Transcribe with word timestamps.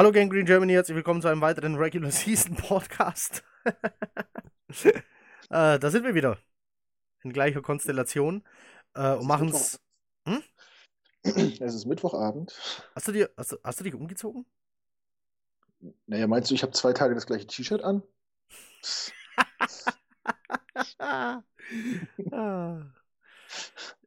Hallo 0.00 0.12
Gang 0.12 0.32
Green 0.32 0.46
Germany, 0.46 0.72
herzlich 0.72 0.96
willkommen 0.96 1.20
zu 1.20 1.28
einem 1.28 1.42
weiteren 1.42 1.74
Regular 1.74 2.10
Season 2.10 2.56
Podcast. 2.56 3.44
äh, 4.82 4.98
da 5.50 5.90
sind 5.90 6.04
wir 6.04 6.14
wieder. 6.14 6.38
In 7.22 7.34
gleicher 7.34 7.60
Konstellation. 7.60 8.42
Äh, 8.94 9.12
und 9.16 9.26
machen 9.26 9.50
es. 9.50 9.78
Hm? 10.26 10.42
Es 11.22 11.74
ist 11.74 11.84
Mittwochabend. 11.84 12.58
Hast 12.94 13.08
du, 13.08 13.12
dir, 13.12 13.28
hast, 13.36 13.52
du, 13.52 13.58
hast 13.62 13.78
du 13.78 13.84
dich 13.84 13.94
umgezogen? 13.94 14.46
Naja, 16.06 16.26
meinst 16.26 16.50
du, 16.50 16.54
ich 16.54 16.62
habe 16.62 16.72
zwei 16.72 16.94
Tage 16.94 17.14
das 17.14 17.26
gleiche 17.26 17.46
T-Shirt 17.46 17.82
an? 17.84 18.02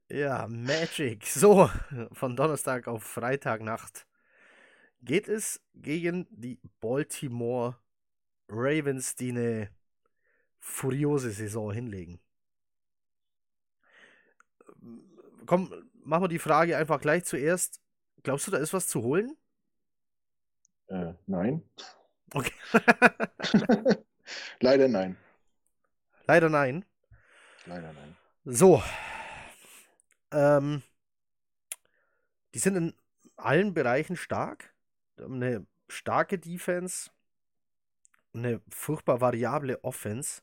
ja, 0.09 0.47
Magic. 0.47 1.27
So, 1.27 1.69
von 2.13 2.35
Donnerstag 2.35 2.87
auf 2.87 3.03
Freitagnacht 3.03 4.07
geht 5.03 5.27
es 5.27 5.61
gegen 5.75 6.27
die 6.29 6.59
Baltimore 6.79 7.77
Ravens, 8.47 9.15
die 9.15 9.29
eine 9.29 9.69
furiose 10.59 11.31
Saison 11.31 11.71
hinlegen. 11.71 12.19
Komm, 15.45 15.73
machen 16.03 16.23
wir 16.23 16.27
die 16.29 16.39
Frage 16.39 16.77
einfach 16.77 17.01
gleich 17.01 17.25
zuerst. 17.25 17.81
Glaubst 18.23 18.47
du, 18.47 18.51
da 18.51 18.57
ist 18.57 18.73
was 18.73 18.87
zu 18.87 19.03
holen? 19.03 19.35
Äh, 20.87 21.13
nein. 21.27 21.63
Okay. 22.33 22.53
Leider 24.59 24.87
nein. 24.87 25.17
Leider 26.25 26.49
nein. 26.49 26.85
Leider 27.65 27.91
nein. 27.91 28.15
So. 28.45 28.81
Ähm, 30.31 30.81
die 32.53 32.59
sind 32.59 32.75
in 32.75 32.93
allen 33.35 33.73
Bereichen 33.73 34.15
stark 34.15 34.72
eine 35.25 35.65
starke 35.87 36.39
Defense, 36.39 37.09
eine 38.33 38.61
furchtbar 38.69 39.21
variable 39.21 39.83
Offense. 39.83 40.41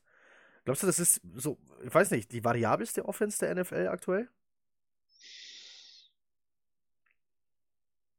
Glaubst 0.65 0.83
du, 0.83 0.87
das 0.87 0.99
ist 0.99 1.21
so, 1.37 1.59
ich 1.85 1.95
weiß 1.95 2.11
nicht, 2.13 2.33
die 2.33 2.45
variabelste 2.45 3.05
Offense 3.05 3.39
der 3.39 3.55
NFL 3.55 3.89
aktuell? 3.89 4.29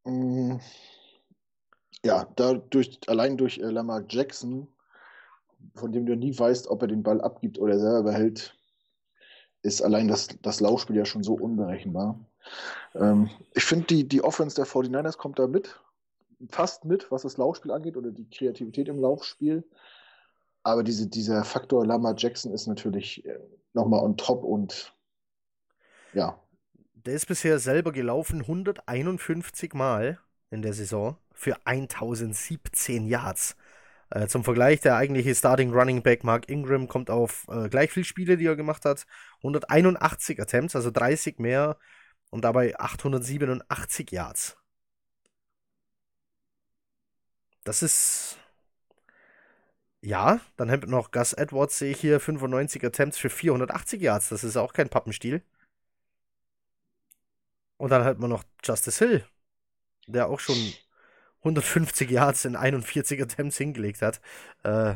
Mm. 0.04 0.58
Ja, 2.04 2.28
dadurch, 2.36 3.00
allein 3.08 3.38
durch 3.38 3.60
äh, 3.60 3.70
Lamar 3.70 4.04
Jackson, 4.10 4.68
von 5.76 5.92
dem 5.92 6.06
du 6.08 6.16
nie 6.16 6.38
weißt, 6.38 6.68
ob 6.68 6.82
er 6.82 6.88
den 6.88 7.04
Ball 7.04 7.22
abgibt 7.22 7.60
oder 7.60 7.78
selber 7.80 8.04
behält, 8.04 8.58
ist 9.62 9.84
allein 9.84 10.08
das, 10.08 10.30
das 10.42 10.60
Laufspiel 10.60 10.96
ja 10.96 11.06
schon 11.06 11.24
so 11.24 11.36
unberechenbar. 11.36 12.20
Ähm, 12.96 13.30
ich 13.54 13.64
finde, 13.64 13.86
die, 13.86 14.08
die 14.08 14.24
Offense 14.24 14.56
der 14.56 14.66
49ers 14.66 15.18
kommt 15.18 15.38
da 15.38 15.46
mit 15.46 15.80
fast 16.50 16.86
mit, 16.86 17.12
was 17.12 17.24
das 17.24 17.38
Laufspiel 17.38 17.72
angeht 17.72 17.98
oder 17.98 18.12
die 18.12 18.30
Kreativität 18.30 18.88
im 18.88 19.00
Laufspiel. 19.00 19.64
Aber 20.64 20.84
diese, 20.84 21.08
dieser 21.08 21.44
Faktor 21.44 21.86
Lama 21.86 22.14
Jackson 22.16 22.54
ist 22.54 22.68
natürlich 22.68 23.26
äh, 23.26 23.40
nochmal 23.74 24.04
on 24.04 24.18
top 24.18 24.44
und 24.44 24.94
ja. 26.14 26.40
Der 26.94 27.16
ist 27.16 27.26
bisher 27.26 27.58
selber 27.58 27.92
gelaufen 27.92 28.42
151 28.42 29.74
Mal 29.74 30.20
in 30.52 30.62
der 30.62 30.74
Saison 30.74 31.18
für 31.34 31.56
1017 31.66 33.08
Yards. 33.08 33.56
Äh, 34.12 34.28
zum 34.28 34.44
Vergleich, 34.44 34.82
der 34.82 34.98
eigentliche 34.98 35.34
Starting 35.34 35.74
Running 35.74 36.04
Back 36.04 36.24
Mark 36.24 36.50
Ingram 36.50 36.88
kommt 36.88 37.10
auf 37.10 37.48
äh, 37.50 37.70
gleich 37.70 37.92
viele 37.92 38.04
Spiele, 38.04 38.38
die 38.38 38.46
er 38.46 38.56
gemacht 38.56 38.86
hat. 38.86 39.06
181 39.38 40.40
Attempts, 40.40 40.76
also 40.76 40.92
30 40.92 41.40
mehr 41.40 41.78
und 42.30 42.44
dabei 42.44 42.78
887 42.78 44.12
Yards. 44.12 44.58
Das 47.64 47.84
ist. 47.84 48.38
Ja, 50.04 50.40
dann 50.58 50.72
haben 50.72 50.82
wir 50.82 50.90
noch 50.90 51.12
Gus 51.12 51.34
Edwards, 51.34 51.78
sehe 51.78 51.92
ich 51.92 52.00
hier, 52.02 52.20
95 52.20 52.84
Attempts 52.84 53.20
für 53.20 53.30
480 53.30 54.02
Yards. 54.02 54.30
Das 54.30 54.44
ist 54.44 54.58
auch 54.58 54.74
kein 54.74 54.90
Pappenstiel. 54.90 55.44
Und 57.78 57.92
dann 57.92 58.04
hat 58.04 58.18
man 58.20 58.30
noch 58.30 58.44
Justice 58.64 59.04
Hill, 59.04 59.26
der 60.08 60.28
auch 60.28 60.40
schon 60.40 60.56
150 61.40 62.10
Yards 62.10 62.46
in 62.46 62.56
41 62.56 63.22
Attempts 63.22 63.58
hingelegt 63.58 64.02
hat. 64.02 64.22
Äh, 64.64 64.96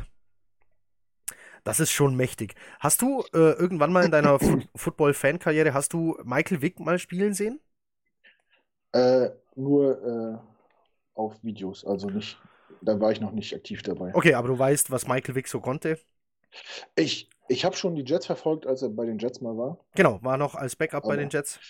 das 1.62 1.80
ist 1.80 1.90
schon 1.90 2.16
mächtig. 2.16 2.54
Hast 2.78 3.02
du 3.02 3.24
äh, 3.32 3.52
irgendwann 3.54 3.92
mal 3.92 4.04
in 4.04 4.12
deiner 4.12 4.38
Football-Fan-Karriere, 4.76 5.74
hast 5.74 5.92
du 5.92 6.16
Michael 6.24 6.62
Vick 6.62 6.78
mal 6.78 6.98
spielen 7.00 7.34
sehen? 7.34 7.60
Äh, 8.92 9.30
nur 9.56 10.02
äh, 10.04 10.38
auf 11.14 11.42
Videos, 11.42 11.84
also 11.84 12.08
nicht 12.08 12.38
da 12.86 13.00
war 13.00 13.12
ich 13.12 13.20
noch 13.20 13.32
nicht 13.32 13.54
aktiv 13.54 13.82
dabei. 13.82 14.14
Okay, 14.14 14.34
aber 14.34 14.48
du 14.48 14.58
weißt, 14.58 14.90
was 14.90 15.06
Michael 15.06 15.34
Vick 15.34 15.48
so 15.48 15.60
konnte? 15.60 15.98
Ich, 16.94 17.28
ich 17.48 17.64
habe 17.64 17.76
schon 17.76 17.94
die 17.94 18.04
Jets 18.04 18.26
verfolgt, 18.26 18.66
als 18.66 18.82
er 18.82 18.90
bei 18.90 19.04
den 19.04 19.18
Jets 19.18 19.40
mal 19.40 19.56
war. 19.56 19.78
Genau, 19.94 20.22
war 20.22 20.36
noch 20.36 20.54
als 20.54 20.76
Backup 20.76 21.04
aber, 21.04 21.14
bei 21.14 21.16
den 21.16 21.28
Jets. 21.28 21.60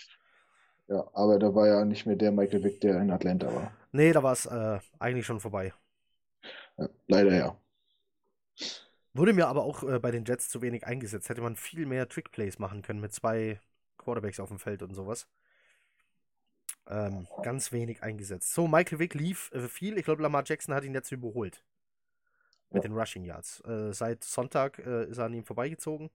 Ja, 0.88 1.08
aber 1.14 1.38
da 1.38 1.54
war 1.54 1.66
ja 1.66 1.84
nicht 1.84 2.06
mehr 2.06 2.16
der 2.16 2.30
Michael 2.30 2.62
Vick, 2.62 2.80
der 2.80 3.00
in 3.00 3.10
Atlanta 3.10 3.52
war. 3.52 3.72
Nee, 3.92 4.12
da 4.12 4.22
war 4.22 4.32
es 4.32 4.46
äh, 4.46 4.78
eigentlich 4.98 5.26
schon 5.26 5.40
vorbei. 5.40 5.72
Ja, 6.78 6.88
leider 7.08 7.34
ja. 7.34 7.56
Wurde 9.14 9.32
mir 9.32 9.48
aber 9.48 9.64
auch 9.64 9.82
äh, 9.82 9.98
bei 9.98 10.10
den 10.10 10.24
Jets 10.24 10.50
zu 10.50 10.60
wenig 10.60 10.86
eingesetzt. 10.86 11.28
Hätte 11.28 11.40
man 11.40 11.56
viel 11.56 11.86
mehr 11.86 12.08
Trickplays 12.08 12.58
machen 12.58 12.82
können 12.82 13.00
mit 13.00 13.12
zwei 13.12 13.58
Quarterbacks 13.96 14.38
auf 14.38 14.50
dem 14.50 14.58
Feld 14.58 14.82
und 14.82 14.94
sowas. 14.94 15.26
Ähm, 16.88 17.26
ganz 17.42 17.72
wenig 17.72 18.02
eingesetzt. 18.02 18.54
So, 18.54 18.68
Michael 18.68 18.98
Vick 18.98 19.14
lief 19.14 19.50
äh, 19.52 19.68
viel. 19.68 19.98
Ich 19.98 20.04
glaube, 20.04 20.22
Lamar 20.22 20.44
Jackson 20.46 20.74
hat 20.74 20.84
ihn 20.84 20.94
jetzt 20.94 21.10
überholt. 21.10 21.64
Mit 22.70 22.84
den 22.84 22.92
Rushing 22.92 23.24
Yards. 23.24 23.60
Äh, 23.60 23.92
seit 23.92 24.24
Sonntag 24.24 24.78
äh, 24.78 25.04
ist 25.06 25.18
er 25.18 25.26
an 25.26 25.34
ihm 25.34 25.44
vorbeigezogen. 25.44 26.10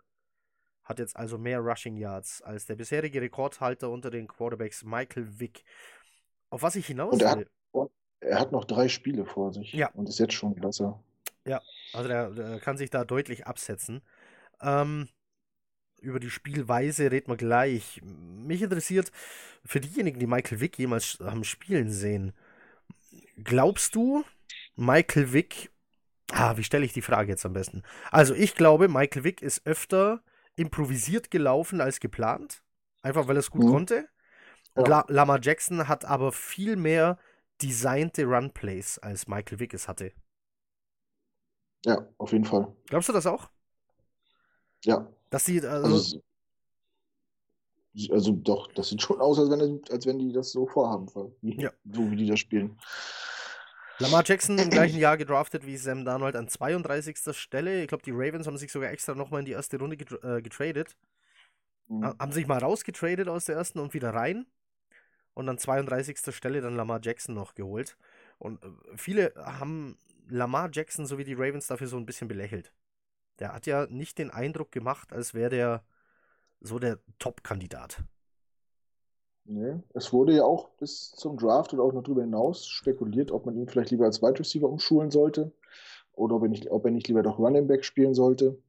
Hat 0.83 0.99
jetzt 0.99 1.15
also 1.15 1.37
mehr 1.37 1.59
Rushing 1.59 1.97
Yards 1.97 2.41
als 2.41 2.65
der 2.65 2.75
bisherige 2.75 3.21
Rekordhalter 3.21 3.89
unter 3.89 4.09
den 4.09 4.27
Quarterbacks 4.27 4.83
Michael 4.83 5.39
Vick. 5.39 5.63
Auf 6.49 6.61
was 6.61 6.75
ich 6.75 6.87
hinaus 6.87 7.13
und 7.13 7.21
er 7.21 7.37
will. 7.37 7.49
Hat, 7.73 7.89
er 8.19 8.39
hat 8.39 8.51
noch 8.51 8.65
drei 8.65 8.89
Spiele 8.89 9.25
vor 9.25 9.53
sich. 9.53 9.73
Ja. 9.73 9.89
Und 9.91 10.09
ist 10.09 10.19
jetzt 10.19 10.33
schon 10.33 10.55
klasse. 10.55 10.99
Ja, 11.45 11.61
also 11.93 12.07
der, 12.07 12.29
der 12.31 12.59
kann 12.59 12.77
sich 12.77 12.89
da 12.89 13.03
deutlich 13.03 13.47
absetzen. 13.47 14.01
Ähm, 14.61 15.07
über 16.01 16.19
die 16.19 16.29
Spielweise 16.29 17.11
reden 17.11 17.29
wir 17.31 17.37
gleich. 17.37 18.01
Mich 18.03 18.61
interessiert, 18.61 19.11
für 19.63 19.79
diejenigen, 19.79 20.19
die 20.19 20.27
Michael 20.27 20.59
Wick 20.59 20.77
jemals 20.77 21.19
haben 21.21 21.43
spielen 21.43 21.91
sehen, 21.91 22.33
glaubst 23.37 23.95
du, 23.95 24.25
Michael 24.75 25.31
Wick, 25.31 25.71
ah, 26.31 26.57
wie 26.57 26.63
stelle 26.63 26.85
ich 26.85 26.93
die 26.93 27.01
Frage 27.01 27.29
jetzt 27.29 27.45
am 27.45 27.53
besten? 27.53 27.83
Also, 28.09 28.33
ich 28.33 28.55
glaube, 28.55 28.87
Michael 28.87 29.23
Wick 29.23 29.41
ist 29.41 29.65
öfter 29.65 30.23
improvisiert 30.55 31.31
gelaufen 31.31 31.81
als 31.81 31.99
geplant, 31.99 32.63
einfach 33.01 33.27
weil 33.27 33.37
er 33.37 33.39
es 33.39 33.51
gut 33.51 33.63
mhm. 33.63 33.71
konnte. 33.71 34.09
Und 34.73 34.87
ja. 34.87 35.05
Lama 35.07 35.39
Jackson 35.41 35.87
hat 35.87 36.05
aber 36.05 36.31
viel 36.31 36.75
mehr 36.75 37.17
designte 37.61 38.25
Runplays, 38.25 38.97
als 38.99 39.27
Michael 39.27 39.59
Wick 39.59 39.73
es 39.73 39.87
hatte. 39.87 40.13
Ja, 41.85 42.07
auf 42.17 42.31
jeden 42.31 42.45
Fall. 42.45 42.73
Glaubst 42.87 43.09
du 43.09 43.13
das 43.13 43.25
auch? 43.25 43.49
Ja. 44.83 45.07
Dass 45.31 45.45
die, 45.45 45.61
also, 45.61 45.95
also, 45.95 46.21
also, 48.11 48.31
doch, 48.33 48.71
das 48.73 48.89
sieht 48.89 49.01
schon 49.01 49.19
aus, 49.19 49.39
als 49.39 49.49
wenn, 49.49 49.81
als 49.89 50.05
wenn 50.05 50.19
die 50.19 50.31
das 50.31 50.51
so 50.51 50.67
vorhaben, 50.67 51.07
ja. 51.41 51.71
so 51.91 52.11
wie 52.11 52.17
die 52.17 52.27
das 52.27 52.39
spielen. 52.39 52.77
Lamar 53.99 54.23
Jackson 54.25 54.57
im 54.57 54.69
gleichen 54.69 54.99
Jahr 54.99 55.15
gedraftet 55.15 55.65
wie 55.65 55.77
Sam 55.77 56.03
Darnold 56.03 56.35
an 56.35 56.49
32. 56.49 57.17
Stelle. 57.33 57.81
Ich 57.81 57.87
glaube, 57.87 58.03
die 58.03 58.11
Ravens 58.11 58.45
haben 58.45 58.57
sich 58.57 58.71
sogar 58.71 58.91
extra 58.91 59.15
nochmal 59.15 59.39
in 59.39 59.45
die 59.45 59.51
erste 59.53 59.77
Runde 59.79 59.95
äh, 59.95 60.41
getradet. 60.41 60.97
Mhm. 61.87 62.05
Haben 62.05 62.31
sich 62.31 62.47
mal 62.47 62.57
rausgetradet 62.57 63.29
aus 63.29 63.45
der 63.45 63.55
ersten 63.55 63.79
und 63.79 63.93
wieder 63.93 64.13
rein. 64.13 64.45
Und 65.33 65.47
an 65.47 65.57
32. 65.57 66.33
Stelle 66.35 66.61
dann 66.61 66.75
Lamar 66.75 66.99
Jackson 67.01 67.35
noch 67.35 67.55
geholt. 67.55 67.95
Und 68.37 68.61
äh, 68.63 68.67
viele 68.95 69.33
haben 69.37 69.97
Lamar 70.27 70.69
Jackson 70.73 71.05
sowie 71.05 71.23
die 71.23 71.35
Ravens 71.35 71.67
dafür 71.67 71.87
so 71.87 71.97
ein 71.97 72.05
bisschen 72.05 72.27
belächelt 72.27 72.73
der 73.41 73.53
hat 73.53 73.65
ja 73.65 73.87
nicht 73.89 74.17
den 74.17 74.29
Eindruck 74.29 74.71
gemacht, 74.71 75.11
als 75.11 75.33
wäre 75.33 75.49
der 75.49 75.83
so 76.61 76.77
der 76.79 76.99
Top-Kandidat. 77.19 78.03
Nee, 79.45 79.79
es 79.95 80.13
wurde 80.13 80.35
ja 80.35 80.43
auch 80.43 80.69
bis 80.77 81.11
zum 81.11 81.37
Draft 81.37 81.73
oder 81.73 81.83
auch 81.83 81.93
noch 81.93 82.03
darüber 82.03 82.21
hinaus 82.21 82.67
spekuliert, 82.67 83.31
ob 83.31 83.47
man 83.47 83.57
ihn 83.57 83.67
vielleicht 83.67 83.89
lieber 83.89 84.05
als 84.05 84.21
Wide 84.21 84.39
Receiver 84.39 84.69
umschulen 84.69 85.09
sollte 85.09 85.51
oder 86.13 86.35
ob 86.35 86.43
er 86.43 86.49
nicht, 86.49 86.69
ob 86.69 86.85
er 86.85 86.91
nicht 86.91 87.07
lieber 87.07 87.23
doch 87.23 87.39
Running 87.39 87.67
Back 87.67 87.83
spielen 87.83 88.13
sollte. 88.13 88.59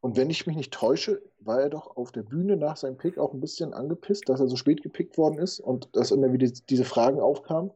Und 0.00 0.16
wenn 0.16 0.30
ich 0.30 0.46
mich 0.46 0.56
nicht 0.56 0.72
täusche, 0.72 1.22
war 1.38 1.60
er 1.60 1.68
doch 1.68 1.96
auf 1.96 2.10
der 2.10 2.22
Bühne 2.22 2.56
nach 2.56 2.76
seinem 2.76 2.96
Pick 2.96 3.18
auch 3.18 3.34
ein 3.34 3.40
bisschen 3.40 3.74
angepisst, 3.74 4.28
dass 4.28 4.40
er 4.40 4.48
so 4.48 4.56
spät 4.56 4.82
gepickt 4.82 5.18
worden 5.18 5.38
ist 5.38 5.60
und 5.60 5.94
dass 5.94 6.10
immer 6.10 6.32
wieder 6.32 6.48
diese 6.70 6.84
Fragen 6.84 7.20
aufkamen. 7.20 7.70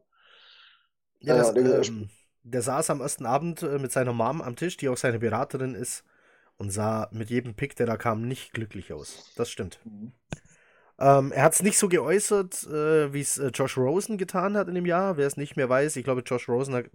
Ja, 1.19 1.37
das, 1.37 1.55
äh, 1.55 1.59
ähm, 1.59 2.09
der 2.51 2.61
saß 2.61 2.89
am 2.89 3.01
ersten 3.01 3.25
Abend 3.25 3.61
äh, 3.63 3.79
mit 3.79 3.91
seiner 3.91 4.13
Mom 4.13 4.41
am 4.41 4.55
Tisch, 4.55 4.77
die 4.77 4.89
auch 4.89 4.97
seine 4.97 5.19
Beraterin 5.19 5.75
ist, 5.75 6.03
und 6.57 6.71
sah 6.71 7.07
mit 7.11 7.29
jedem 7.29 7.53
Pick, 7.53 7.75
der 7.75 7.85
da 7.85 7.97
kam, 7.97 8.27
nicht 8.27 8.53
glücklich 8.53 8.91
aus. 8.93 9.31
Das 9.35 9.49
stimmt. 9.49 9.79
Mhm. 9.85 10.11
Ähm, 10.99 11.31
er 11.31 11.43
hat 11.43 11.53
es 11.53 11.61
nicht 11.61 11.77
so 11.77 11.87
geäußert, 11.87 12.63
äh, 12.63 13.13
wie 13.13 13.21
es 13.21 13.37
äh, 13.37 13.51
Josh 13.53 13.77
Rosen 13.77 14.17
getan 14.17 14.57
hat 14.57 14.67
in 14.67 14.73
dem 14.73 14.87
Jahr. 14.87 15.17
Wer 15.17 15.27
es 15.27 15.37
nicht 15.37 15.55
mehr 15.55 15.69
weiß, 15.69 15.95
ich 15.95 16.03
glaube, 16.03 16.21
Josh 16.25 16.49
Rosen 16.49 16.73
hat, 16.73 16.85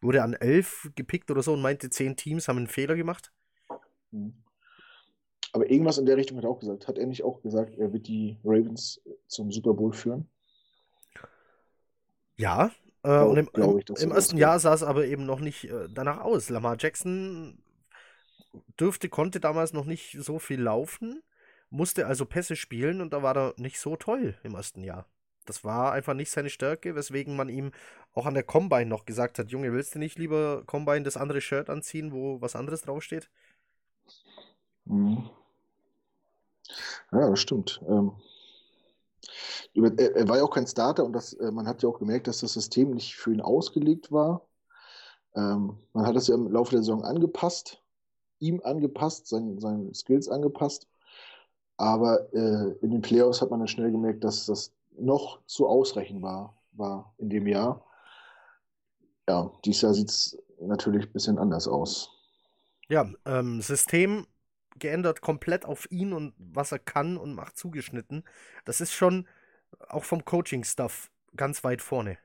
wurde 0.00 0.22
an 0.22 0.32
elf 0.32 0.90
gepickt 0.96 1.30
oder 1.30 1.42
so 1.42 1.52
und 1.52 1.62
meinte, 1.62 1.88
zehn 1.88 2.16
Teams 2.16 2.48
haben 2.48 2.58
einen 2.58 2.66
Fehler 2.66 2.96
gemacht. 2.96 3.30
Mhm. 4.10 4.34
Aber 5.52 5.70
irgendwas 5.70 5.98
in 5.98 6.06
der 6.06 6.16
Richtung 6.16 6.38
hat 6.38 6.44
er 6.44 6.50
auch 6.50 6.58
gesagt. 6.58 6.88
Hat 6.88 6.98
er 6.98 7.06
nicht 7.06 7.22
auch 7.22 7.42
gesagt, 7.42 7.76
er 7.78 7.92
wird 7.92 8.08
die 8.08 8.38
Ravens 8.42 9.00
zum 9.28 9.52
Super 9.52 9.74
Bowl 9.74 9.92
führen? 9.92 10.28
Ja, 12.36 12.70
äh, 13.02 13.18
und 13.18 13.36
im, 13.38 13.48
ich, 13.78 14.02
im 14.02 14.10
er 14.10 14.16
ersten 14.16 14.36
Jahr 14.36 14.58
sah 14.58 14.74
es 14.74 14.82
aber 14.82 15.06
eben 15.06 15.26
noch 15.26 15.40
nicht 15.40 15.64
äh, 15.64 15.88
danach 15.90 16.20
aus. 16.20 16.48
Lamar 16.48 16.76
Jackson 16.78 17.58
dürfte, 18.78 19.08
konnte 19.08 19.40
damals 19.40 19.72
noch 19.72 19.84
nicht 19.86 20.16
so 20.20 20.38
viel 20.38 20.60
laufen, 20.60 21.22
musste 21.70 22.06
also 22.06 22.26
Pässe 22.26 22.56
spielen 22.56 23.00
und 23.00 23.12
da 23.12 23.22
war 23.22 23.36
er 23.36 23.54
nicht 23.56 23.80
so 23.80 23.96
toll 23.96 24.34
im 24.42 24.54
ersten 24.54 24.82
Jahr. 24.82 25.06
Das 25.46 25.64
war 25.64 25.92
einfach 25.92 26.14
nicht 26.14 26.30
seine 26.30 26.50
Stärke, 26.50 26.94
weswegen 26.94 27.34
man 27.34 27.48
ihm 27.48 27.72
auch 28.14 28.26
an 28.26 28.34
der 28.34 28.44
Combine 28.44 28.86
noch 28.86 29.06
gesagt 29.06 29.38
hat, 29.38 29.50
Junge, 29.50 29.72
willst 29.72 29.94
du 29.94 29.98
nicht 29.98 30.18
lieber 30.18 30.62
Combine 30.66 31.02
das 31.02 31.16
andere 31.16 31.40
Shirt 31.40 31.70
anziehen, 31.70 32.12
wo 32.12 32.40
was 32.40 32.54
anderes 32.54 32.82
draufsteht? 32.82 33.28
Mhm. 34.84 35.30
Ja, 37.10 37.30
das 37.30 37.40
stimmt. 37.40 37.80
Ähm, 37.88 38.12
er, 39.74 40.28
war 40.28 40.38
ja 40.38 40.42
auch 40.42 40.50
kein 40.50 40.66
Starter 40.66 41.04
und 41.04 41.12
das, 41.12 41.32
äh, 41.34 41.50
man 41.50 41.66
hat 41.66 41.82
ja 41.82 41.88
auch 41.88 41.98
gemerkt, 41.98 42.26
dass 42.26 42.40
das 42.40 42.52
System 42.52 42.90
nicht 42.90 43.16
für 43.16 43.32
ihn 43.32 43.40
ausgelegt 43.40 44.12
war. 44.12 44.46
Ähm, 45.34 45.78
man 45.92 46.06
hat 46.06 46.16
das 46.16 46.28
ja 46.28 46.34
im 46.34 46.50
Laufe 46.50 46.72
der 46.72 46.80
Saison 46.80 47.04
angepasst, 47.04 47.82
ihm 48.38 48.60
angepasst, 48.64 49.28
seinen, 49.28 49.60
seinen 49.60 49.94
Skills 49.94 50.28
angepasst. 50.28 50.88
Aber 51.76 52.32
äh, 52.34 52.76
in 52.82 52.90
den 52.90 53.00
Playoffs 53.00 53.40
hat 53.40 53.50
man 53.50 53.60
dann 53.60 53.68
schnell 53.68 53.90
gemerkt, 53.90 54.24
dass 54.24 54.46
das 54.46 54.72
noch 54.98 55.40
zu 55.46 55.66
ausreichend 55.66 56.22
war, 56.22 56.56
war 56.72 57.14
in 57.18 57.30
dem 57.30 57.46
Jahr. 57.46 57.84
Ja, 59.28 59.50
dieses 59.64 59.82
Jahr 59.82 59.94
sieht 59.94 60.10
es 60.10 60.38
natürlich 60.60 61.06
ein 61.06 61.12
bisschen 61.12 61.38
anders 61.38 61.66
aus. 61.66 62.10
Ja, 62.88 63.10
ähm, 63.24 63.60
System 63.62 64.26
geändert 64.78 65.20
komplett 65.20 65.64
auf 65.64 65.90
ihn 65.90 66.12
und 66.12 66.34
was 66.38 66.72
er 66.72 66.78
kann 66.78 67.16
und 67.16 67.34
macht 67.34 67.56
zugeschnitten. 67.56 68.24
Das 68.64 68.80
ist 68.80 68.92
schon 68.92 69.26
auch 69.88 70.04
vom 70.04 70.24
Coaching-Stuff 70.24 71.10
ganz 71.36 71.64
weit 71.64 71.82
vorne. 71.82 72.18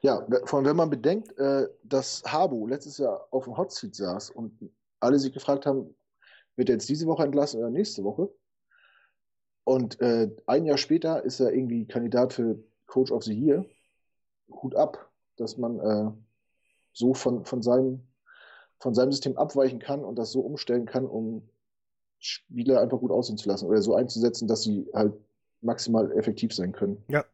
Ja, 0.00 0.26
vor 0.44 0.58
allem, 0.58 0.66
wenn 0.66 0.76
man 0.76 0.90
bedenkt, 0.90 1.36
äh, 1.38 1.68
dass 1.82 2.22
Habu 2.24 2.66
letztes 2.66 2.98
Jahr 2.98 3.26
auf 3.30 3.44
dem 3.44 3.56
Hot 3.56 3.72
Seat 3.72 3.94
saß 3.94 4.30
und 4.30 4.70
alle 5.00 5.18
sich 5.18 5.32
gefragt 5.32 5.66
haben, 5.66 5.94
wird 6.56 6.68
er 6.68 6.76
jetzt 6.76 6.88
diese 6.88 7.06
Woche 7.06 7.24
entlassen 7.24 7.60
oder 7.60 7.70
nächste 7.70 8.04
Woche? 8.04 8.30
Und 9.64 10.00
äh, 10.00 10.30
ein 10.46 10.66
Jahr 10.66 10.76
später 10.76 11.24
ist 11.24 11.40
er 11.40 11.52
irgendwie 11.52 11.86
Kandidat 11.86 12.34
für 12.34 12.62
Coach 12.86 13.10
of 13.10 13.24
the 13.24 13.34
Year. 13.34 13.64
Hut 14.50 14.74
ab, 14.74 15.10
dass 15.36 15.56
man 15.56 15.80
äh, 15.80 16.10
so 16.92 17.14
von, 17.14 17.44
von, 17.44 17.62
seinem, 17.62 18.06
von 18.84 18.94
seinem 18.94 19.12
System 19.12 19.38
abweichen 19.38 19.78
kann 19.78 20.04
und 20.04 20.16
das 20.16 20.30
so 20.30 20.40
umstellen 20.40 20.84
kann, 20.84 21.06
um 21.06 21.48
Spieler 22.18 22.82
einfach 22.82 22.98
gut 22.98 23.10
aussehen 23.10 23.38
zu 23.38 23.48
lassen 23.48 23.66
oder 23.66 23.80
so 23.80 23.94
einzusetzen, 23.94 24.46
dass 24.46 24.62
sie 24.62 24.86
halt 24.92 25.14
maximal 25.62 26.12
effektiv 26.12 26.54
sein 26.54 26.72
können. 26.72 27.02
Ja. 27.08 27.24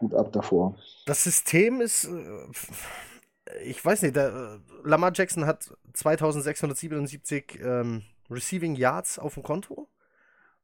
Hut 0.00 0.14
ab 0.14 0.32
davor. 0.32 0.76
Das 1.06 1.22
System 1.22 1.80
ist, 1.80 2.06
äh, 2.06 3.60
ich 3.62 3.84
weiß 3.84 4.02
nicht, 4.02 4.16
der, 4.16 4.58
äh, 4.58 4.88
Lamar 4.88 5.12
Jackson 5.14 5.46
hat 5.46 5.72
2677 5.92 7.60
ähm, 7.62 8.02
Receiving 8.28 8.74
Yards 8.74 9.20
auf 9.20 9.34
dem 9.34 9.44
Konto. 9.44 9.86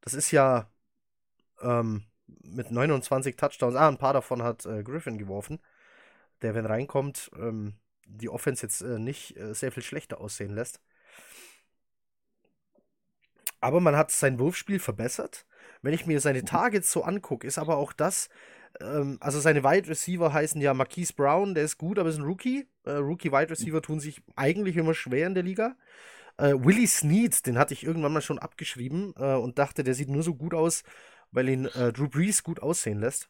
Das 0.00 0.14
ist 0.14 0.32
ja 0.32 0.68
ähm, 1.62 2.02
mit 2.42 2.72
29 2.72 3.36
Touchdowns. 3.36 3.76
Ah, 3.76 3.86
ein 3.86 3.98
paar 3.98 4.14
davon 4.14 4.42
hat 4.42 4.66
äh, 4.66 4.82
Griffin 4.82 5.16
geworfen, 5.16 5.60
der, 6.42 6.56
wenn 6.56 6.66
reinkommt, 6.66 7.30
ähm, 7.38 7.74
die 8.06 8.28
Offense 8.28 8.64
jetzt 8.66 8.80
äh, 8.82 8.98
nicht 8.98 9.36
äh, 9.36 9.54
sehr 9.54 9.72
viel 9.72 9.82
schlechter 9.82 10.20
aussehen 10.20 10.54
lässt. 10.54 10.80
Aber 13.60 13.80
man 13.80 13.96
hat 13.96 14.10
sein 14.10 14.38
Wurfspiel 14.38 14.78
verbessert. 14.78 15.46
Wenn 15.82 15.94
ich 15.94 16.06
mir 16.06 16.20
seine 16.20 16.44
Targets 16.44 16.92
so 16.92 17.02
angucke, 17.02 17.46
ist 17.46 17.58
aber 17.58 17.76
auch 17.76 17.92
das, 17.92 18.28
ähm, 18.80 19.18
also 19.20 19.40
seine 19.40 19.64
Wide 19.64 19.88
Receiver 19.88 20.32
heißen 20.32 20.60
ja 20.60 20.74
Marquise 20.74 21.14
Brown, 21.14 21.54
der 21.54 21.64
ist 21.64 21.78
gut, 21.78 21.98
aber 21.98 22.08
ist 22.08 22.18
ein 22.18 22.24
Rookie. 22.24 22.68
Äh, 22.84 22.92
Rookie 22.92 23.32
Wide 23.32 23.50
Receiver 23.50 23.80
tun 23.82 24.00
sich 24.00 24.22
eigentlich 24.36 24.76
immer 24.76 24.94
schwer 24.94 25.26
in 25.26 25.34
der 25.34 25.42
Liga. 25.44 25.76
Äh, 26.36 26.54
Willie 26.56 26.86
Snead, 26.86 27.46
den 27.46 27.58
hatte 27.58 27.74
ich 27.74 27.84
irgendwann 27.84 28.12
mal 28.12 28.22
schon 28.22 28.38
abgeschrieben 28.38 29.14
äh, 29.16 29.34
und 29.34 29.58
dachte, 29.58 29.84
der 29.84 29.94
sieht 29.94 30.08
nur 30.08 30.22
so 30.22 30.34
gut 30.34 30.54
aus, 30.54 30.82
weil 31.30 31.48
ihn 31.48 31.66
äh, 31.66 31.92
Drew 31.92 32.08
Brees 32.08 32.42
gut 32.42 32.60
aussehen 32.60 33.00
lässt. 33.00 33.28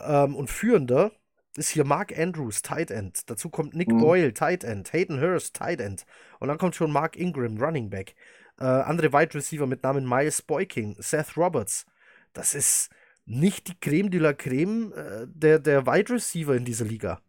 Ähm, 0.00 0.36
und 0.36 0.50
führender 0.50 1.12
ist 1.56 1.70
hier 1.70 1.84
Mark 1.84 2.16
Andrews, 2.18 2.62
Tight 2.62 2.90
End. 2.90 3.28
Dazu 3.30 3.50
kommt 3.50 3.74
Nick 3.74 3.92
Mhm. 3.92 3.98
Boyle, 4.00 4.34
Tight 4.34 4.64
End. 4.64 4.92
Hayden 4.92 5.20
Hurst, 5.20 5.54
Tight 5.56 5.80
End. 5.80 6.04
Und 6.40 6.48
dann 6.48 6.58
kommt 6.58 6.74
schon 6.76 6.92
Mark 6.92 7.16
Ingram, 7.16 7.58
Running 7.62 7.90
Back. 7.90 8.14
Äh, 8.58 8.64
andere 8.64 9.12
Wide 9.12 9.34
Receiver 9.34 9.66
mit 9.66 9.82
Namen 9.82 10.08
Miles 10.08 10.42
Boykin, 10.42 10.96
Seth 10.98 11.36
Roberts. 11.36 11.86
Das 12.32 12.54
ist 12.54 12.90
nicht 13.24 13.68
die 13.68 13.78
Creme 13.78 14.10
de 14.10 14.20
la 14.20 14.32
Creme 14.32 14.92
äh, 14.92 15.26
der, 15.28 15.58
der 15.58 15.86
Wide 15.86 16.12
Receiver 16.14 16.54
in 16.56 16.64
dieser 16.64 16.84
Liga. 16.84 17.20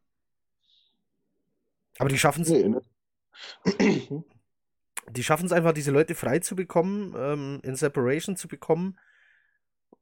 Aber 2.00 2.10
die 2.10 2.18
schaffen 2.18 2.42
es 2.44 2.50
Nee, 2.50 2.68
ne? 2.70 2.82
die 5.10 5.24
schaffen 5.24 5.46
es 5.46 5.52
einfach, 5.52 5.74
diese 5.74 5.92
Leute 5.92 6.16
frei 6.16 6.40
zu 6.40 6.56
bekommen, 6.56 7.14
ähm, 7.18 7.60
in 7.64 7.76
Separation 7.76 8.36
zu 8.36 8.48
bekommen. 8.48 8.98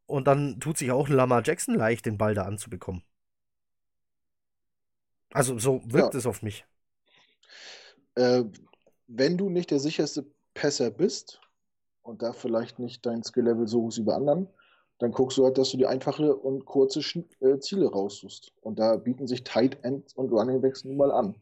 Und 0.06 0.28
dann 0.28 0.60
tut 0.60 0.78
sich 0.78 0.92
auch 0.92 1.08
Lamar 1.10 1.42
Jackson 1.44 1.75
leicht, 1.75 2.06
den 2.06 2.18
Ball 2.18 2.34
da 2.36 2.44
anzubekommen. 2.44 3.04
Also 5.34 5.58
so 5.60 5.82
wirkt 5.86 6.14
Ja. 6.14 6.20
es 6.20 6.26
auf 6.26 6.42
mich. 6.42 6.66
äh, 8.16 8.44
wenn 9.08 9.38
du 9.38 9.50
nicht 9.50 9.72
der 9.72 9.80
sicherste 9.80 10.26
Passer 10.54 10.92
bist 10.92 11.40
und 12.02 12.22
da 12.22 12.34
vielleicht 12.34 12.80
nicht 12.80 13.06
dein 13.06 13.24
Skill-Level 13.24 13.68
so 13.68 13.82
hoch 13.84 13.90
ist 13.90 13.98
wie 14.00 14.04
bei 14.04 14.14
anderen, 14.14 14.48
dann 15.00 15.12
guckst 15.12 15.38
du 15.38 15.46
halt, 15.46 15.58
dass 15.58 15.72
du 15.72 15.78
die 15.78 15.88
einfache 15.88 16.36
und 16.36 16.66
kurze 16.66 17.00
Schn- 17.00 17.26
äh, 17.40 17.60
Ziele 17.60 17.90
raussuchst. 17.90 18.52
Und 18.62 18.80
da 18.80 18.98
bieten 18.98 19.28
sich 19.28 19.44
Tight 19.44 19.84
Ends 19.84 20.14
und 20.14 20.32
Running 20.32 20.62
Backs 20.62 20.84
nun 20.84 20.98
mal 20.98 21.12
an. 21.12 21.36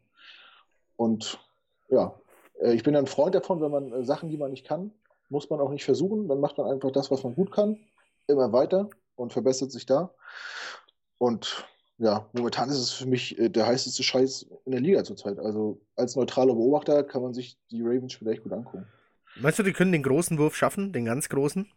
Und 0.96 1.40
ja, 1.90 2.20
äh, 2.62 2.74
ich 2.74 2.84
bin 2.84 2.96
ein 2.96 3.08
Freund 3.08 3.36
davon, 3.36 3.62
wenn 3.62 3.72
man 3.72 3.92
äh, 3.92 4.04
Sachen, 4.06 4.30
die 4.30 4.38
man 4.38 4.52
nicht 4.52 4.66
kann, 4.66 4.92
muss 5.30 5.50
man 5.50 5.60
auch 5.60 5.70
nicht 5.72 5.86
versuchen. 5.86 6.28
Dann 6.28 6.40
macht 6.40 6.58
man 6.58 6.68
einfach 6.72 6.92
das, 6.92 7.12
was 7.12 7.24
man 7.24 7.36
gut 7.36 7.52
kann, 7.52 7.80
immer 8.28 8.52
weiter 8.54 8.90
und 9.16 9.34
verbessert 9.34 9.72
sich 9.72 9.86
da. 9.86 10.14
Und 11.18 11.66
ja, 12.00 12.30
momentan 12.34 12.70
ist 12.70 12.78
es 12.78 12.92
für 12.92 13.06
mich 13.06 13.38
äh, 13.38 13.50
der 13.50 13.68
heißeste 13.68 14.04
Scheiß 14.04 14.48
in 14.66 14.72
der 14.72 14.82
Liga 14.82 15.04
zurzeit. 15.04 15.38
Also 15.38 15.82
als 15.96 16.16
neutraler 16.16 16.56
Beobachter 16.56 17.04
kann 17.04 17.22
man 17.22 17.34
sich 17.34 17.58
die 17.70 17.82
Ravens 17.82 18.14
vielleicht 18.14 18.44
gut 18.44 18.54
angucken. 18.54 18.88
Meinst 19.36 19.60
du, 19.60 19.64
die 19.64 19.74
können 19.74 19.92
den 19.92 20.04
großen 20.04 20.38
Wurf 20.38 20.56
schaffen, 20.56 20.94
den 20.94 21.06
ganz 21.06 21.28
großen? 21.28 21.70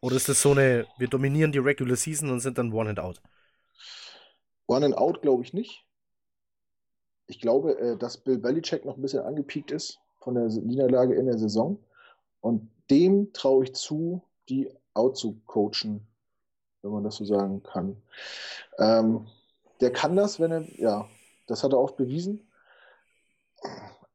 Oder 0.00 0.14
ist 0.14 0.28
das 0.28 0.40
so 0.40 0.52
eine, 0.52 0.86
wir 0.96 1.08
dominieren 1.08 1.50
die 1.50 1.58
Regular 1.58 1.96
Season 1.96 2.30
und 2.30 2.38
sind 2.38 2.56
dann 2.56 2.72
One 2.72 2.90
and 2.90 3.00
Out? 3.00 3.20
One 4.68 4.86
and 4.86 4.96
out 4.96 5.20
glaube 5.22 5.42
ich 5.42 5.52
nicht. 5.52 5.84
Ich 7.26 7.40
glaube, 7.40 7.78
äh, 7.78 7.96
dass 7.96 8.16
Bill 8.16 8.38
Belichick 8.38 8.84
noch 8.84 8.96
ein 8.96 9.02
bisschen 9.02 9.24
angepiekt 9.24 9.72
ist 9.72 9.98
von 10.20 10.34
der 10.34 10.44
Niederlage 10.44 11.14
in 11.14 11.26
der 11.26 11.38
Saison. 11.38 11.78
Und 12.40 12.70
dem 12.90 13.32
traue 13.32 13.64
ich 13.64 13.74
zu, 13.74 14.22
die 14.48 14.70
out 14.94 15.16
zu 15.16 15.40
coachen, 15.46 16.06
wenn 16.82 16.90
man 16.90 17.04
das 17.04 17.16
so 17.16 17.24
sagen 17.24 17.62
kann. 17.62 17.96
Ähm, 18.78 19.26
der 19.80 19.92
kann 19.92 20.16
das, 20.16 20.40
wenn 20.40 20.52
er, 20.52 20.80
ja, 20.80 21.08
das 21.46 21.62
hat 21.64 21.72
er 21.72 21.78
oft 21.78 21.96
bewiesen. 21.96 22.48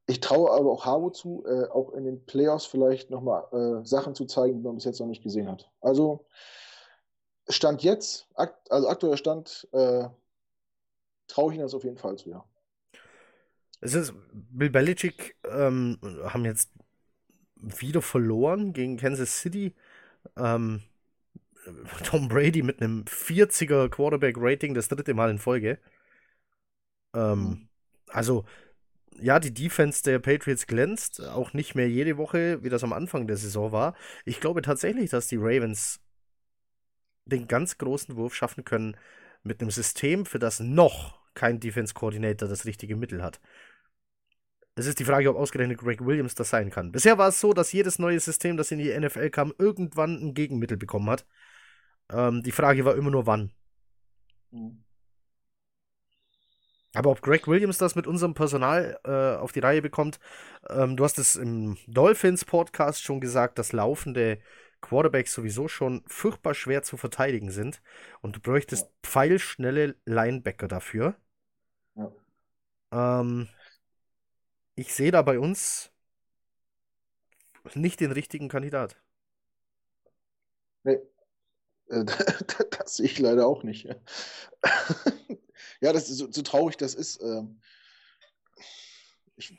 Ich 0.06 0.20
traue 0.20 0.52
aber 0.52 0.72
auch 0.72 0.86
Harbo 0.86 1.10
zu, 1.10 1.46
äh, 1.48 1.70
auch 1.70 1.94
in 1.94 2.04
den 2.04 2.26
Playoffs 2.26 2.66
vielleicht 2.66 3.10
nochmal 3.10 3.46
äh, 3.52 3.86
Sachen 3.86 4.16
zu 4.16 4.26
zeigen, 4.26 4.58
die 4.58 4.64
man 4.64 4.76
bis 4.76 4.84
jetzt 4.84 5.00
noch 5.00 5.08
nicht 5.08 5.24
gesehen 5.24 5.50
hat. 5.50 5.72
Also 5.82 6.26
Stand 7.48 7.84
jetzt, 7.84 8.28
akt, 8.36 8.72
also 8.72 8.88
aktueller 8.88 9.18
Stand, 9.18 9.68
äh, 9.72 10.08
traue 11.28 11.52
ich 11.52 11.56
Ihnen 11.56 11.66
das 11.66 11.74
auf 11.74 11.84
jeden 11.84 11.98
Fall 11.98 12.18
zu, 12.18 12.30
ja. 12.30 12.44
Es 13.82 13.94
ist, 13.94 14.14
Bill 14.32 14.70
Belichick 14.70 15.36
ähm, 15.44 15.98
haben 16.24 16.46
jetzt 16.46 16.72
wieder 17.58 18.02
verloren 18.02 18.72
gegen 18.72 18.98
Kansas 18.98 19.42
City. 19.42 19.74
Ähm, 20.38 20.84
Tom 22.04 22.28
Brady 22.28 22.64
mit 22.64 22.82
einem 22.82 23.06
40er 23.08 23.90
Quarterback-Rating, 23.90 24.74
das 24.74 24.88
dritte 24.88 25.14
Mal 25.14 25.32
in 25.32 25.40
Folge. 25.40 25.80
Ähm, 27.14 27.50
Mhm. 27.50 27.70
Also, 28.08 28.46
ja, 29.20 29.40
die 29.40 29.54
Defense 29.54 30.04
der 30.04 30.20
Patriots 30.20 30.68
glänzt, 30.68 31.22
auch 31.22 31.54
nicht 31.54 31.76
mehr 31.76 31.90
jede 31.90 32.18
Woche, 32.18 32.64
wie 32.64 32.70
das 32.70 32.84
am 32.84 32.94
Anfang 32.94 33.28
der 33.28 33.38
Saison 33.38 33.72
war. 33.72 33.96
Ich 34.26 34.40
glaube 34.40 34.62
tatsächlich, 34.62 35.10
dass 35.12 35.28
die 35.28 35.38
Ravens 35.38 36.02
den 37.26 37.48
ganz 37.48 37.78
großen 37.78 38.16
Wurf 38.16 38.36
schaffen 38.36 38.64
können 38.66 38.98
mit 39.44 39.62
einem 39.62 39.72
System, 39.72 40.26
für 40.26 40.40
das 40.40 40.60
noch 40.60 41.20
kein 41.34 41.60
Defense 41.60 41.94
Coordinator 41.94 42.48
das 42.48 42.66
richtige 42.66 42.96
Mittel 42.96 43.24
hat. 43.24 43.40
Es 44.76 44.88
ist 44.88 45.00
die 45.00 45.06
Frage, 45.06 45.30
ob 45.30 45.38
ausgerechnet 45.38 45.78
Greg 45.80 46.04
Williams 46.06 46.36
das 46.36 46.50
sein 46.50 46.70
kann. 46.72 46.92
Bisher 46.92 47.18
war 47.18 47.30
es 47.30 47.40
so, 47.40 47.54
dass 47.54 47.72
jedes 47.74 48.00
neue 48.00 48.20
System, 48.20 48.58
das 48.58 48.72
in 48.72 48.80
die 48.80 48.90
NFL 48.90 49.30
kam, 49.30 49.54
irgendwann 49.60 50.16
ein 50.16 50.34
Gegenmittel 50.34 50.78
bekommen 50.78 51.10
hat. 51.10 51.26
Ähm, 52.14 52.44
die 52.44 52.52
Frage 52.52 52.86
war 52.86 52.96
immer 52.96 53.12
nur, 53.12 53.26
wann. 53.26 53.52
Mhm. 54.52 54.84
Aber 56.96 57.10
ob 57.10 57.22
Greg 57.22 57.48
Williams 57.48 57.80
das 57.80 57.96
mit 57.96 58.06
unserem 58.06 58.36
Personal 58.36 59.00
äh, 59.04 59.42
auf 59.42 59.52
die 59.52 59.60
Reihe 59.60 59.82
bekommt, 59.82 60.20
ähm, 60.70 60.96
du 60.96 61.04
hast 61.04 61.18
es 61.18 61.36
im 61.36 61.78
Dolphins-Podcast 61.88 63.02
schon 63.02 63.20
gesagt, 63.20 63.58
dass 63.58 63.72
laufende 63.72 64.40
Quarterbacks 64.80 65.34
sowieso 65.34 65.68
schon 65.68 66.04
furchtbar 66.06 66.54
schwer 66.54 66.84
zu 66.84 66.98
verteidigen 66.98 67.50
sind 67.50 67.82
und 68.22 68.36
du 68.36 68.42
bräuchtest 68.42 68.84
ja. 68.84 68.92
pfeilschnelle 69.02 69.96
Linebacker 70.06 70.68
dafür. 70.68 71.16
Ja. 71.96 72.12
Ähm, 72.92 73.50
ich 74.76 74.94
sehe 74.94 75.12
da 75.12 75.24
bei 75.24 75.40
uns 75.40 75.92
nicht 77.74 78.02
den 78.02 78.12
richtigen 78.12 78.50
Kandidat. 78.50 79.02
Nee, 80.84 81.00
das 82.80 82.96
sehe 82.96 83.06
ich 83.06 83.20
leider 83.20 83.48
auch 83.48 83.64
nicht. 83.64 83.86
ja, 85.82 85.94
das 85.94 86.10
ist 86.10 86.18
so, 86.18 86.32
so 86.32 86.42
traurig 86.42 86.78
das 86.78 86.96
ist. 86.96 87.22
Ähm, 87.22 87.60
ich, 89.36 89.58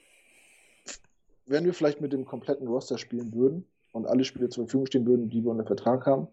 wenn 1.47 1.65
wir 1.65 1.75
vielleicht 1.75 2.01
mit 2.01 2.13
dem 2.13 2.25
kompletten 2.25 2.67
Roster 2.67 2.99
spielen 2.99 3.35
würden 3.35 3.67
und 3.93 4.07
alle 4.07 4.25
Spiele 4.25 4.49
zur 4.49 4.65
Verfügung 4.65 4.87
stehen 4.87 5.07
würden, 5.07 5.31
die 5.31 5.45
wir 5.45 5.51
unter 5.51 5.67
Vertrag 5.67 6.07
haben, 6.07 6.29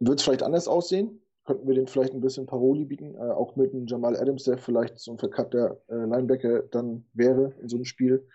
würde 0.00 0.16
es 0.16 0.22
vielleicht 0.22 0.42
anders 0.42 0.68
aussehen. 0.68 1.20
Könnten 1.44 1.66
wir 1.66 1.74
dem 1.74 1.86
vielleicht 1.86 2.12
ein 2.12 2.20
bisschen 2.20 2.46
Paroli 2.46 2.84
bieten, 2.84 3.14
äh, 3.14 3.30
auch 3.30 3.56
mit 3.56 3.72
einem 3.72 3.86
Jamal 3.86 4.16
Adams, 4.16 4.44
der 4.44 4.58
vielleicht 4.58 4.98
so 4.98 5.12
ein 5.12 5.18
verkappter 5.18 5.80
äh, 5.88 5.94
Linebacker 5.94 6.62
dann 6.64 7.06
wäre 7.14 7.54
in 7.60 7.68
so 7.68 7.76
einem 7.76 7.86
Spiel. 7.86 8.26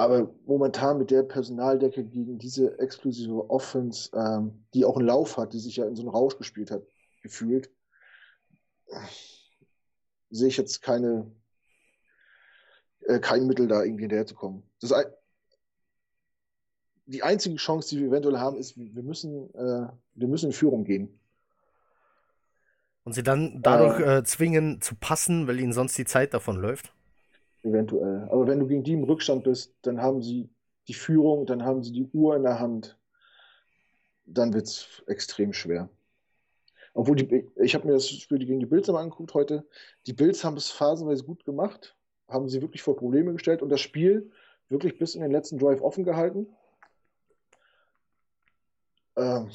Aber 0.00 0.32
momentan 0.46 0.96
mit 0.96 1.10
der 1.10 1.22
Personaldecke 1.22 2.02
gegen 2.02 2.38
diese 2.38 2.78
exklusive 2.78 3.50
Offense, 3.50 4.10
ähm, 4.14 4.64
die 4.72 4.86
auch 4.86 4.96
einen 4.96 5.06
Lauf 5.06 5.36
hat, 5.36 5.52
die 5.52 5.58
sich 5.58 5.76
ja 5.76 5.84
in 5.84 5.94
so 5.94 6.00
einen 6.00 6.08
Rausch 6.08 6.38
gespielt 6.38 6.70
hat, 6.70 6.82
gefühlt, 7.22 7.70
sehe 10.30 10.48
ich 10.48 10.56
jetzt 10.56 10.80
keine, 10.80 11.30
äh, 13.00 13.18
kein 13.18 13.46
Mittel, 13.46 13.68
da 13.68 13.82
irgendwie 13.82 14.04
hinterherzukommen. 14.04 14.62
Das 14.80 14.90
ein, 14.92 15.04
die 17.04 17.22
einzige 17.22 17.56
Chance, 17.56 17.90
die 17.90 18.00
wir 18.00 18.08
eventuell 18.08 18.38
haben, 18.38 18.56
ist, 18.56 18.78
wir 18.78 19.02
müssen, 19.02 19.52
äh, 19.54 19.86
wir 20.14 20.28
müssen 20.28 20.46
in 20.46 20.52
Führung 20.52 20.84
gehen. 20.84 21.20
Und 23.04 23.12
sie 23.12 23.22
dann 23.22 23.60
dadurch 23.60 24.00
äh, 24.00 24.18
äh 24.20 24.24
zwingen 24.24 24.80
zu 24.80 24.94
passen, 24.94 25.46
weil 25.46 25.60
ihnen 25.60 25.74
sonst 25.74 25.98
die 25.98 26.06
Zeit 26.06 26.32
davon 26.32 26.56
läuft? 26.56 26.90
Eventuell. 27.62 28.26
Aber 28.30 28.46
wenn 28.46 28.58
du 28.58 28.66
gegen 28.66 28.82
die 28.82 28.94
im 28.94 29.04
Rückstand 29.04 29.44
bist, 29.44 29.74
dann 29.82 30.00
haben 30.00 30.22
sie 30.22 30.48
die 30.88 30.94
Führung, 30.94 31.46
dann 31.46 31.64
haben 31.64 31.82
sie 31.82 31.92
die 31.92 32.08
Uhr 32.12 32.36
in 32.36 32.42
der 32.42 32.58
Hand. 32.58 32.98
Dann 34.24 34.52
wird 34.54 34.66
es 34.66 35.02
extrem 35.06 35.52
schwer. 35.52 35.88
Obwohl, 36.94 37.16
die, 37.16 37.48
ich 37.56 37.74
habe 37.74 37.86
mir 37.86 37.92
das 37.92 38.08
Spiel 38.08 38.38
gegen 38.38 38.60
die 38.60 38.66
Bills 38.66 38.88
mal 38.88 39.00
angeguckt 39.00 39.34
heute. 39.34 39.66
Die 40.06 40.12
Bills 40.12 40.42
haben 40.42 40.56
es 40.56 40.70
phasenweise 40.70 41.24
gut 41.24 41.44
gemacht, 41.44 41.96
haben 42.28 42.48
sie 42.48 42.62
wirklich 42.62 42.82
vor 42.82 42.96
Probleme 42.96 43.32
gestellt 43.32 43.62
und 43.62 43.68
das 43.68 43.80
Spiel 43.80 44.30
wirklich 44.68 44.98
bis 44.98 45.14
in 45.14 45.22
den 45.22 45.30
letzten 45.30 45.58
Drive 45.58 45.80
offen 45.82 46.04
gehalten. 46.04 46.48
Ähm, 49.16 49.50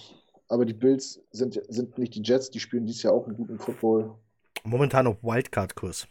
aber 0.48 0.66
die 0.66 0.74
Bills 0.74 1.22
sind, 1.32 1.60
sind 1.68 1.98
nicht 1.98 2.16
die 2.16 2.22
Jets, 2.22 2.50
die 2.52 2.60
spielen 2.60 2.86
dieses 2.86 3.04
Jahr 3.04 3.14
auch 3.14 3.26
einen 3.26 3.36
guten 3.36 3.58
Football. 3.58 4.16
Momentan 4.64 5.08
auf 5.08 5.22
Wildcard-Kurs. 5.24 6.08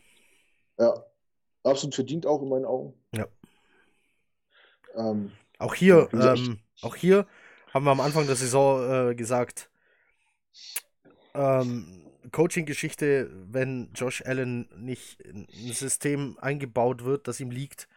Ja, 0.79 1.05
Absolut 1.65 1.95
verdient 1.95 2.27
auch 2.27 2.43
in 2.43 2.49
meinen 2.49 2.67
Augen. 2.67 2.95
Ja. 3.13 3.27
Ähm, 4.95 5.33
auch 5.59 5.75
hier, 5.75 6.09
ähm, 6.13 6.61
auch 6.83 6.95
hier 6.95 7.27
haben 7.73 7.85
wir 7.85 7.91
am 7.91 8.01
Anfang 8.01 8.27
der 8.27 8.37
Saison 8.37 9.11
äh, 9.11 9.15
gesagt, 9.15 9.71
ähm, 11.35 12.05
Coaching-Geschichte, 12.31 13.31
wenn 13.51 13.91
Josh 13.95 14.23
Allen 14.25 14.69
nicht 14.77 15.21
in 15.21 15.47
ein 15.53 15.73
System 15.73 16.39
eingebaut 16.41 17.05
wird, 17.05 17.29
das 17.29 17.41
ihm 17.41 17.51
liegt 17.51 17.89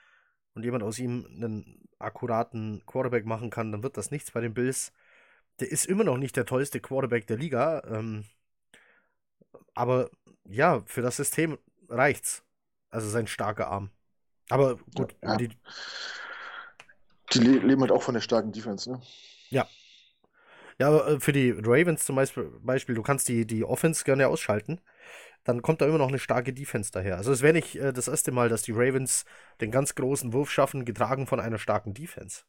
und 0.54 0.64
jemand 0.64 0.84
aus 0.84 1.00
ihm 1.00 1.26
einen 1.30 1.88
akkuraten 2.00 2.84
Quarterback 2.86 3.26
machen 3.26 3.50
kann, 3.50 3.72
dann 3.72 3.84
wird 3.84 3.98
das 3.98 4.12
nichts 4.12 4.32
bei 4.32 4.42
den 4.42 4.54
Bills. 4.54 4.92
Der 5.60 5.72
ist 5.72 5.86
immer 5.86 6.04
noch 6.04 6.18
nicht 6.18 6.36
der 6.36 6.46
tollste 6.46 6.80
Quarterback 6.80 7.28
der 7.28 7.38
Liga. 7.38 7.84
Ähm, 7.88 8.26
aber 9.74 10.10
ja, 10.46 10.84
für 10.86 11.02
das 11.02 11.18
System 11.18 11.58
reicht's. 11.90 12.44
Also 12.98 13.10
sein 13.10 13.28
starker 13.28 13.68
Arm. 13.68 13.92
Aber 14.50 14.78
gut, 14.96 15.16
ja, 15.22 15.36
die, 15.36 15.50
die 17.32 17.40
leben 17.40 17.82
halt 17.82 17.92
auch 17.92 18.02
von 18.02 18.16
der 18.16 18.22
starken 18.22 18.52
Defense, 18.52 18.90
ne? 18.90 19.00
Ja. 19.52 19.68
Ja, 20.80 20.88
aber 20.88 21.08
äh, 21.08 21.20
für 21.20 21.32
die 21.32 21.52
Ravens 21.52 22.06
zum 22.06 22.16
Beispiel, 22.16 22.96
du 22.96 23.04
kannst 23.04 23.28
die, 23.28 23.46
die 23.46 23.64
Offense 23.64 24.04
gerne 24.04 24.28
ausschalten. 24.28 24.82
Dann 25.44 25.62
kommt 25.62 25.82
da 25.82 25.86
immer 25.86 26.00
noch 26.00 26.08
eine 26.08 26.18
starke 26.18 26.54
Defense 26.54 26.90
daher. 26.92 27.18
Also 27.18 27.32
es 27.32 27.44
wäre 27.44 27.54
nicht 27.54 27.76
äh, 27.76 27.94
das 27.94 28.08
erste 28.08 28.32
Mal, 28.32 28.50
dass 28.50 28.64
die 28.64 28.72
Ravens 28.72 29.26
den 29.62 29.70
ganz 29.70 29.94
großen 29.94 30.34
Wurf 30.34 30.50
schaffen, 30.50 30.84
getragen 30.84 31.28
von 31.28 31.40
einer 31.40 31.60
starken 31.60 31.94
Defense. 31.94 32.46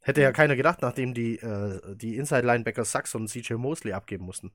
Hätte 0.00 0.20
ja 0.20 0.30
mhm. 0.30 0.34
keiner 0.34 0.56
gedacht, 0.56 0.82
nachdem 0.82 1.14
die, 1.14 1.36
äh, 1.36 1.94
die 1.94 2.16
Inside-Linebacker 2.16 2.84
Sachs 2.84 3.14
und 3.14 3.28
CJ 3.28 3.54
Mosley 3.54 3.92
abgeben 3.92 4.24
mussten. 4.24 4.50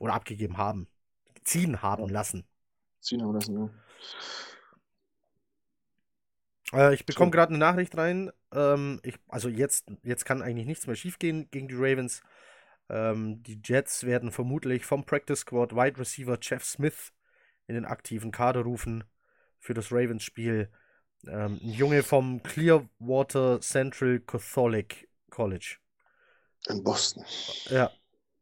Oder 0.00 0.14
abgegeben 0.14 0.56
haben. 0.56 0.88
Ziehen 1.44 1.82
haben 1.82 2.08
lassen. 2.08 2.46
Ziehen 3.02 3.22
haben 3.22 3.34
lassen, 3.34 3.58
ja. 3.58 3.70
Äh, 6.72 6.94
ich 6.94 7.04
bekomme 7.06 7.30
gerade 7.30 7.50
eine 7.50 7.58
Nachricht 7.58 7.96
rein. 7.96 8.30
Ähm, 8.52 9.00
ich, 9.02 9.18
also 9.28 9.48
jetzt, 9.48 9.86
jetzt 10.02 10.24
kann 10.24 10.42
eigentlich 10.42 10.66
nichts 10.66 10.86
mehr 10.86 10.96
schiefgehen 10.96 11.50
gegen 11.50 11.68
die 11.68 11.74
Ravens. 11.76 12.22
Ähm, 12.88 13.42
die 13.42 13.60
Jets 13.62 14.04
werden 14.04 14.32
vermutlich 14.32 14.84
vom 14.84 15.04
Practice 15.04 15.40
Squad 15.40 15.74
Wide 15.74 15.98
Receiver 15.98 16.38
Jeff 16.40 16.64
Smith 16.64 17.12
in 17.66 17.74
den 17.74 17.84
aktiven 17.84 18.32
Kader 18.32 18.62
rufen 18.62 19.04
für 19.58 19.74
das 19.74 19.92
Ravens-Spiel. 19.92 20.70
Ähm, 21.26 21.60
ein 21.62 21.70
Junge 21.70 22.02
vom 22.02 22.42
Clearwater 22.42 23.60
Central 23.60 24.20
Catholic 24.20 25.08
College. 25.30 25.76
In 26.68 26.82
Boston. 26.82 27.24
Ja. 27.68 27.90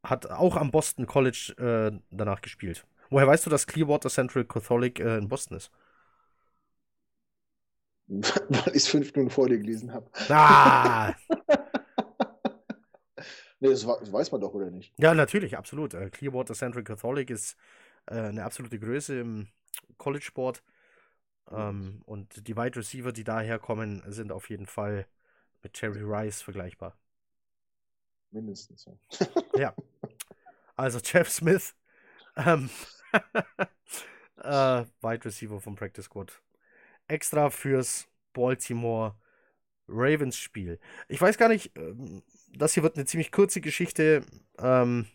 Hat 0.03 0.31
auch 0.31 0.57
am 0.57 0.71
Boston 0.71 1.07
College 1.07 1.55
äh, 1.59 2.01
danach 2.11 2.41
gespielt. 2.41 2.87
Woher 3.11 3.27
weißt 3.27 3.45
du, 3.47 3.51
dass 3.51 3.67
Clearwater 3.67 4.09
Central 4.09 4.45
Catholic 4.45 5.01
äh, 5.01 5.19
in 5.19 5.29
Boston 5.29 5.57
ist? 5.57 5.71
Weil 8.09 8.69
ich 8.69 8.77
es 8.77 8.89
fünf 8.89 9.15
Minuten 9.15 9.31
vor 9.31 9.49
dir 9.49 9.59
gelesen 9.59 9.93
habe. 9.93 10.11
Ah! 10.29 11.15
nee, 13.61 13.69
das, 13.69 13.83
das, 13.87 14.13
weiß 14.13 14.33
man 14.33 14.41
doch, 14.41 14.55
oder 14.55 14.71
nicht? 14.71 14.93
Ja, 14.99 15.15
natürlich, 15.15 15.59
absolut. 15.59 15.95
Äh, 15.95 16.11
Clearwater 16.11 16.55
Central 16.55 16.85
Catholic 16.85 17.31
ist 17.31 17.57
äh, 18.07 18.15
eine 18.15 18.45
absolute 18.45 18.79
Größe 18.79 19.21
im 19.21 19.49
College-Sport. 19.99 20.63
Ähm, 21.51 22.03
und 22.07 22.47
die 22.47 22.57
Wide 22.57 22.77
Receiver, 22.77 23.13
die 23.13 23.25
daher 23.25 23.59
kommen, 23.59 24.03
sind 24.07 24.31
auf 24.33 24.51
jeden 24.51 24.67
Fall 24.67 25.07
mit 25.63 25.81
Jerry 25.81 26.03
Rice 26.03 26.43
vergleichbar. 26.43 26.97
Mindestens. 28.31 28.89
Ja. 29.57 29.75
Also 30.77 31.01
Jeff 31.03 31.29
Smith 31.29 31.75
ähm, 32.37 32.71
äh, 34.43 34.85
Wide 35.03 35.25
Receiver 35.25 35.61
vom 35.61 35.77
Practice 35.77 36.07
Squad. 36.07 36.41
Extra 37.09 37.51
fürs 37.51 38.09
Baltimore 38.33 39.17
Ravens 39.89 40.37
Spiel. 40.37 40.79
Ich 41.09 41.21
weiß 41.21 41.39
gar 41.39 41.49
nicht, 41.49 41.77
ähm, 41.77 42.23
das 42.53 42.75
hier 42.75 42.83
wird 42.83 42.97
eine 42.97 43.07
ziemlich 43.07 43.33
kurze 43.33 43.61
Geschichte, 43.61 44.25
ähm, 44.59 45.07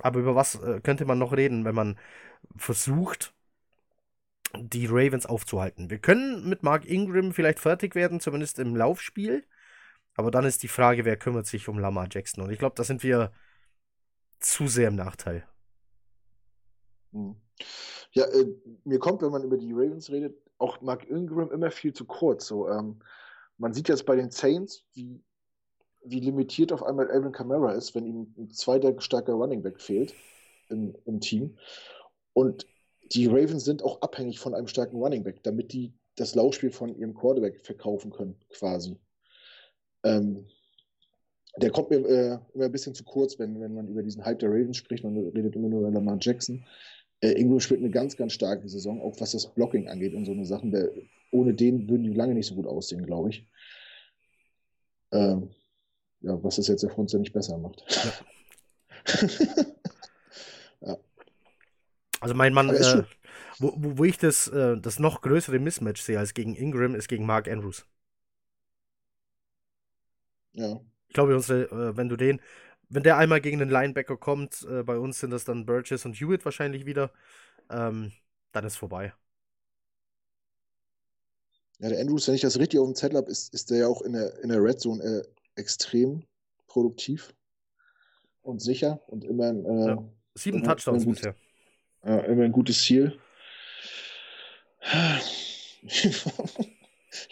aber 0.00 0.20
über 0.20 0.34
was 0.34 0.56
äh, 0.56 0.80
könnte 0.80 1.04
man 1.04 1.18
noch 1.18 1.32
reden, 1.32 1.64
wenn 1.64 1.74
man 1.74 1.98
versucht, 2.56 3.34
die 4.56 4.86
Ravens 4.86 5.26
aufzuhalten? 5.26 5.90
Wir 5.90 5.98
können 5.98 6.48
mit 6.48 6.62
Mark 6.62 6.86
Ingram 6.86 7.32
vielleicht 7.32 7.60
fertig 7.60 7.94
werden, 7.94 8.20
zumindest 8.20 8.58
im 8.58 8.76
Laufspiel. 8.76 9.46
Aber 10.14 10.30
dann 10.30 10.44
ist 10.44 10.62
die 10.62 10.68
Frage, 10.68 11.04
wer 11.04 11.16
kümmert 11.16 11.46
sich 11.46 11.68
um 11.68 11.78
Lamar 11.78 12.08
Jackson? 12.10 12.44
Und 12.44 12.50
ich 12.50 12.58
glaube, 12.58 12.74
da 12.76 12.84
sind 12.84 13.02
wir 13.02 13.32
zu 14.40 14.68
sehr 14.68 14.88
im 14.88 14.96
Nachteil. 14.96 15.46
Hm. 17.12 17.36
Ja, 18.12 18.24
äh, 18.26 18.46
mir 18.84 18.98
kommt, 18.98 19.22
wenn 19.22 19.30
man 19.30 19.44
über 19.44 19.56
die 19.56 19.72
Ravens 19.72 20.10
redet, 20.10 20.36
auch 20.58 20.80
Mark 20.80 21.08
Ingram 21.08 21.50
immer 21.50 21.70
viel 21.70 21.92
zu 21.92 22.04
kurz. 22.04 22.46
So, 22.46 22.68
ähm, 22.68 23.00
man 23.58 23.72
sieht 23.72 23.88
jetzt 23.88 24.06
bei 24.06 24.16
den 24.16 24.30
Saints, 24.30 24.84
wie, 24.94 25.22
wie 26.04 26.20
limitiert 26.20 26.72
auf 26.72 26.82
einmal 26.82 27.10
Alvin 27.10 27.32
Kamara 27.32 27.72
ist, 27.72 27.94
wenn 27.94 28.06
ihm 28.06 28.34
ein 28.36 28.50
zweiter 28.50 29.00
starker 29.00 29.34
Running 29.34 29.62
Back 29.62 29.80
fehlt 29.80 30.14
im, 30.68 30.94
im 31.04 31.20
Team. 31.20 31.56
Und 32.32 32.66
die 33.12 33.26
Ravens 33.26 33.64
sind 33.64 33.82
auch 33.82 34.00
abhängig 34.02 34.38
von 34.38 34.54
einem 34.54 34.66
starken 34.66 34.96
Running 34.96 35.22
Back, 35.22 35.42
damit 35.42 35.72
die 35.72 35.92
das 36.16 36.34
Laufspiel 36.34 36.70
von 36.70 36.94
ihrem 36.94 37.14
Quarterback 37.14 37.64
verkaufen 37.64 38.10
können, 38.10 38.36
quasi. 38.50 38.96
Ähm, 40.04 40.46
der 41.56 41.70
kommt 41.70 41.90
mir 41.90 41.98
äh, 42.06 42.38
immer 42.54 42.64
ein 42.64 42.72
bisschen 42.72 42.94
zu 42.94 43.04
kurz, 43.04 43.38
wenn, 43.38 43.60
wenn 43.60 43.74
man 43.74 43.88
über 43.88 44.02
diesen 44.02 44.24
Hype 44.24 44.38
der 44.38 44.50
Ravens 44.50 44.78
spricht. 44.78 45.04
Man 45.04 45.16
redet 45.16 45.54
immer 45.54 45.68
nur 45.68 45.80
über 45.80 45.90
Lamar 45.90 46.16
Jackson. 46.20 46.64
Äh, 47.22 47.32
Ingram 47.32 47.60
spielt 47.60 47.80
eine 47.80 47.90
ganz, 47.90 48.16
ganz 48.16 48.32
starke 48.32 48.68
Saison, 48.68 49.00
auch 49.00 49.18
was 49.20 49.32
das 49.32 49.46
Blocking 49.54 49.88
angeht 49.88 50.14
und 50.14 50.24
so 50.24 50.32
eine 50.32 50.44
Sachen. 50.44 50.72
Der, 50.72 50.90
ohne 51.30 51.54
den 51.54 51.88
würden 51.88 52.02
die 52.04 52.12
lange 52.12 52.34
nicht 52.34 52.46
so 52.46 52.56
gut 52.56 52.66
aussehen, 52.66 53.06
glaube 53.06 53.30
ich. 53.30 53.48
Ähm, 55.12 55.50
ja, 56.20 56.42
was 56.42 56.56
das 56.56 56.68
jetzt 56.68 56.82
der 56.82 56.90
Front 56.90 57.12
ja 57.12 57.18
nicht 57.18 57.32
besser 57.32 57.58
macht. 57.58 57.84
Ja. 57.88 58.12
ja. 60.88 60.98
Also 62.20 62.34
mein 62.34 62.52
Mann, 62.52 62.70
äh, 62.70 63.04
wo, 63.58 63.72
wo 63.76 64.04
ich 64.04 64.18
das, 64.18 64.48
äh, 64.48 64.76
das 64.78 64.98
noch 64.98 65.20
größere 65.20 65.58
Mismatch 65.58 66.02
sehe 66.02 66.18
als 66.18 66.34
gegen 66.34 66.56
Ingram, 66.56 66.94
ist 66.94 67.08
gegen 67.08 67.26
Mark 67.26 67.48
Andrews. 67.48 67.86
Ja. 70.54 70.80
Ich 71.08 71.14
glaube, 71.14 71.34
unsere, 71.34 71.64
äh, 71.64 71.96
wenn 71.96 72.08
du 72.08 72.16
den, 72.16 72.40
wenn 72.92 73.02
der 73.02 73.16
einmal 73.16 73.40
gegen 73.40 73.58
den 73.58 73.70
Linebacker 73.70 74.18
kommt, 74.18 74.66
äh, 74.68 74.82
bei 74.82 74.98
uns 74.98 75.18
sind 75.18 75.30
das 75.30 75.44
dann 75.44 75.64
Burgess 75.64 76.04
und 76.04 76.14
Hewitt 76.14 76.44
wahrscheinlich 76.44 76.84
wieder, 76.84 77.10
ähm, 77.70 78.12
dann 78.52 78.66
ist 78.66 78.76
vorbei. 78.76 79.14
Ja, 81.78 81.88
der 81.88 82.00
Andrews, 82.00 82.28
wenn 82.28 82.34
ich 82.34 82.42
das 82.42 82.58
richtig 82.58 82.78
auf 82.78 82.86
dem 82.86 82.94
Zettel 82.94 83.16
habe, 83.16 83.30
ist, 83.30 83.54
ist 83.54 83.70
der 83.70 83.78
ja 83.78 83.86
auch 83.86 84.02
in 84.02 84.12
der, 84.12 84.38
in 84.40 84.50
der 84.50 84.62
Red 84.62 84.78
Zone 84.78 85.02
äh, 85.02 85.22
extrem 85.58 86.22
produktiv 86.66 87.34
und 88.42 88.60
sicher 88.60 89.00
und 89.06 89.24
immer 89.24 89.48
ein, 89.48 89.64
äh, 89.64 89.86
ja. 89.88 90.04
sieben 90.34 90.58
immer, 90.58 90.68
Touchdowns 90.68 91.04
immer 91.04 91.14
bisher. 91.14 91.34
Ja, 92.04 92.20
immer 92.20 92.44
ein 92.44 92.52
gutes 92.52 92.82
Ziel. 92.82 93.18
ich 95.82 96.14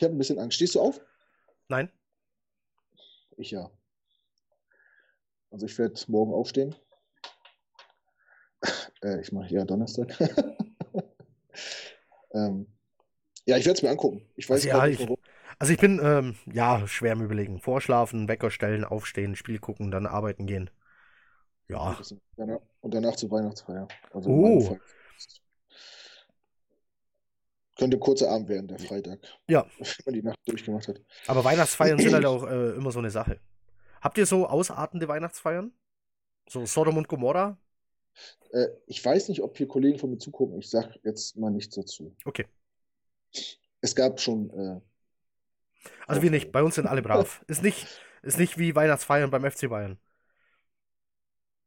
habe 0.01 0.15
ein 0.15 0.19
bisschen 0.19 0.39
Angst. 0.39 0.57
Stehst 0.57 0.75
du 0.75 0.81
auf? 0.81 1.03
Nein. 1.69 1.91
Ich 3.37 3.51
ja. 3.51 3.71
Also 5.51 5.67
ich 5.67 5.79
werde 5.79 6.01
morgen 6.09 6.33
aufstehen. 6.33 6.75
äh, 9.03 9.21
ich 9.21 9.33
mache 9.33 9.53
ja 9.53 9.65
Donnerstag. 9.65 10.17
ähm, 12.33 12.67
ja, 13.47 13.57
ich 13.57 13.67
werde 13.67 13.77
es 13.79 13.83
mir 13.83 13.91
angucken. 13.91 14.23
Ich 14.37 14.49
weiß 14.49 14.67
also, 14.67 14.69
ja, 14.69 14.87
nicht, 14.87 15.01
ich, 15.01 15.09
also 15.59 15.73
ich 15.73 15.79
bin 15.79 16.01
ähm, 16.03 16.37
ja 16.53 16.87
schwer 16.87 17.13
im 17.13 17.23
Überlegen. 17.23 17.59
Vorschlafen, 17.59 18.29
Wecker 18.29 18.51
stellen, 18.51 18.85
aufstehen, 18.85 19.35
Spiel 19.35 19.59
gucken, 19.59 19.91
dann 19.91 20.07
arbeiten 20.07 20.47
gehen. 20.47 20.71
Ja. 21.69 21.99
Und 22.81 22.95
danach 22.95 23.17
zur 23.17 23.31
Weihnachtsfeier. 23.31 23.89
Also 24.13 24.31
oh. 24.31 24.79
Könnte 27.77 27.99
kurzer 27.99 28.31
Abend 28.31 28.49
werden, 28.49 28.69
der 28.69 28.79
Freitag. 28.79 29.21
Ja. 29.49 29.65
Wenn 29.79 29.87
man 30.05 30.15
die 30.15 30.23
Nacht 30.23 30.39
durchgemacht 30.45 30.89
hat. 30.89 31.01
Aber 31.27 31.45
Weihnachtsfeiern 31.45 31.99
sind 31.99 32.13
halt 32.13 32.25
auch 32.27 32.47
äh, 32.47 32.73
immer 32.73 32.93
so 32.93 32.99
eine 32.99 33.11
Sache. 33.11 33.41
Habt 34.01 34.19
ihr 34.19 34.27
so 34.27 34.47
ausartende 34.47 35.09
Weihnachtsfeiern? 35.09 35.73
So 36.49 36.67
Sodom 36.67 36.97
und 36.97 37.09
Gomorra? 37.09 37.59
Äh, 38.53 38.67
ich 38.87 39.05
weiß 39.05 39.29
nicht, 39.29 39.43
ob 39.43 39.57
hier 39.57 39.69
Kollegen 39.69 39.99
von 39.99 40.11
mir 40.11 40.19
zugucken. 40.19 40.59
Ich 40.59 40.71
sage 40.71 40.99
jetzt 41.05 41.37
mal 41.37 41.51
nichts 41.51 41.75
dazu. 41.75 42.15
Okay. 42.25 42.47
Es 43.81 43.95
gab 43.95 44.21
schon. 44.21 44.51
Äh, 44.51 44.81
also 46.07 46.23
wir 46.23 46.31
nicht. 46.31 46.53
Bei 46.53 46.63
uns 46.63 46.75
sind 46.75 46.87
alle 46.87 47.03
brav. 47.03 47.45
ist, 47.47 47.63
nicht, 47.63 47.87
ist 48.23 48.39
nicht 48.39 48.59
wie 48.59 48.75
Weihnachtsfeiern 48.75 49.31
beim 49.31 49.49
FC 49.49 49.69
Bayern. 49.69 49.99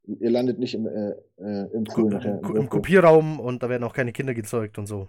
Ihr 0.06 0.32
landet 0.32 0.60
nicht 0.60 0.74
im, 0.74 0.86
äh, 0.86 1.12
äh 1.38 1.72
im 1.72 1.86
Pool 1.86 2.10
nachher. 2.10 2.42
Im, 2.44 2.56
im 2.58 2.70
Kopierraum 2.70 3.40
und 3.40 3.64
da 3.64 3.70
werden 3.70 3.84
auch 3.86 3.94
keine 3.94 4.12
Kinder 4.12 4.34
gezeugt 4.34 4.78
und 4.78 4.86
so. 4.86 5.08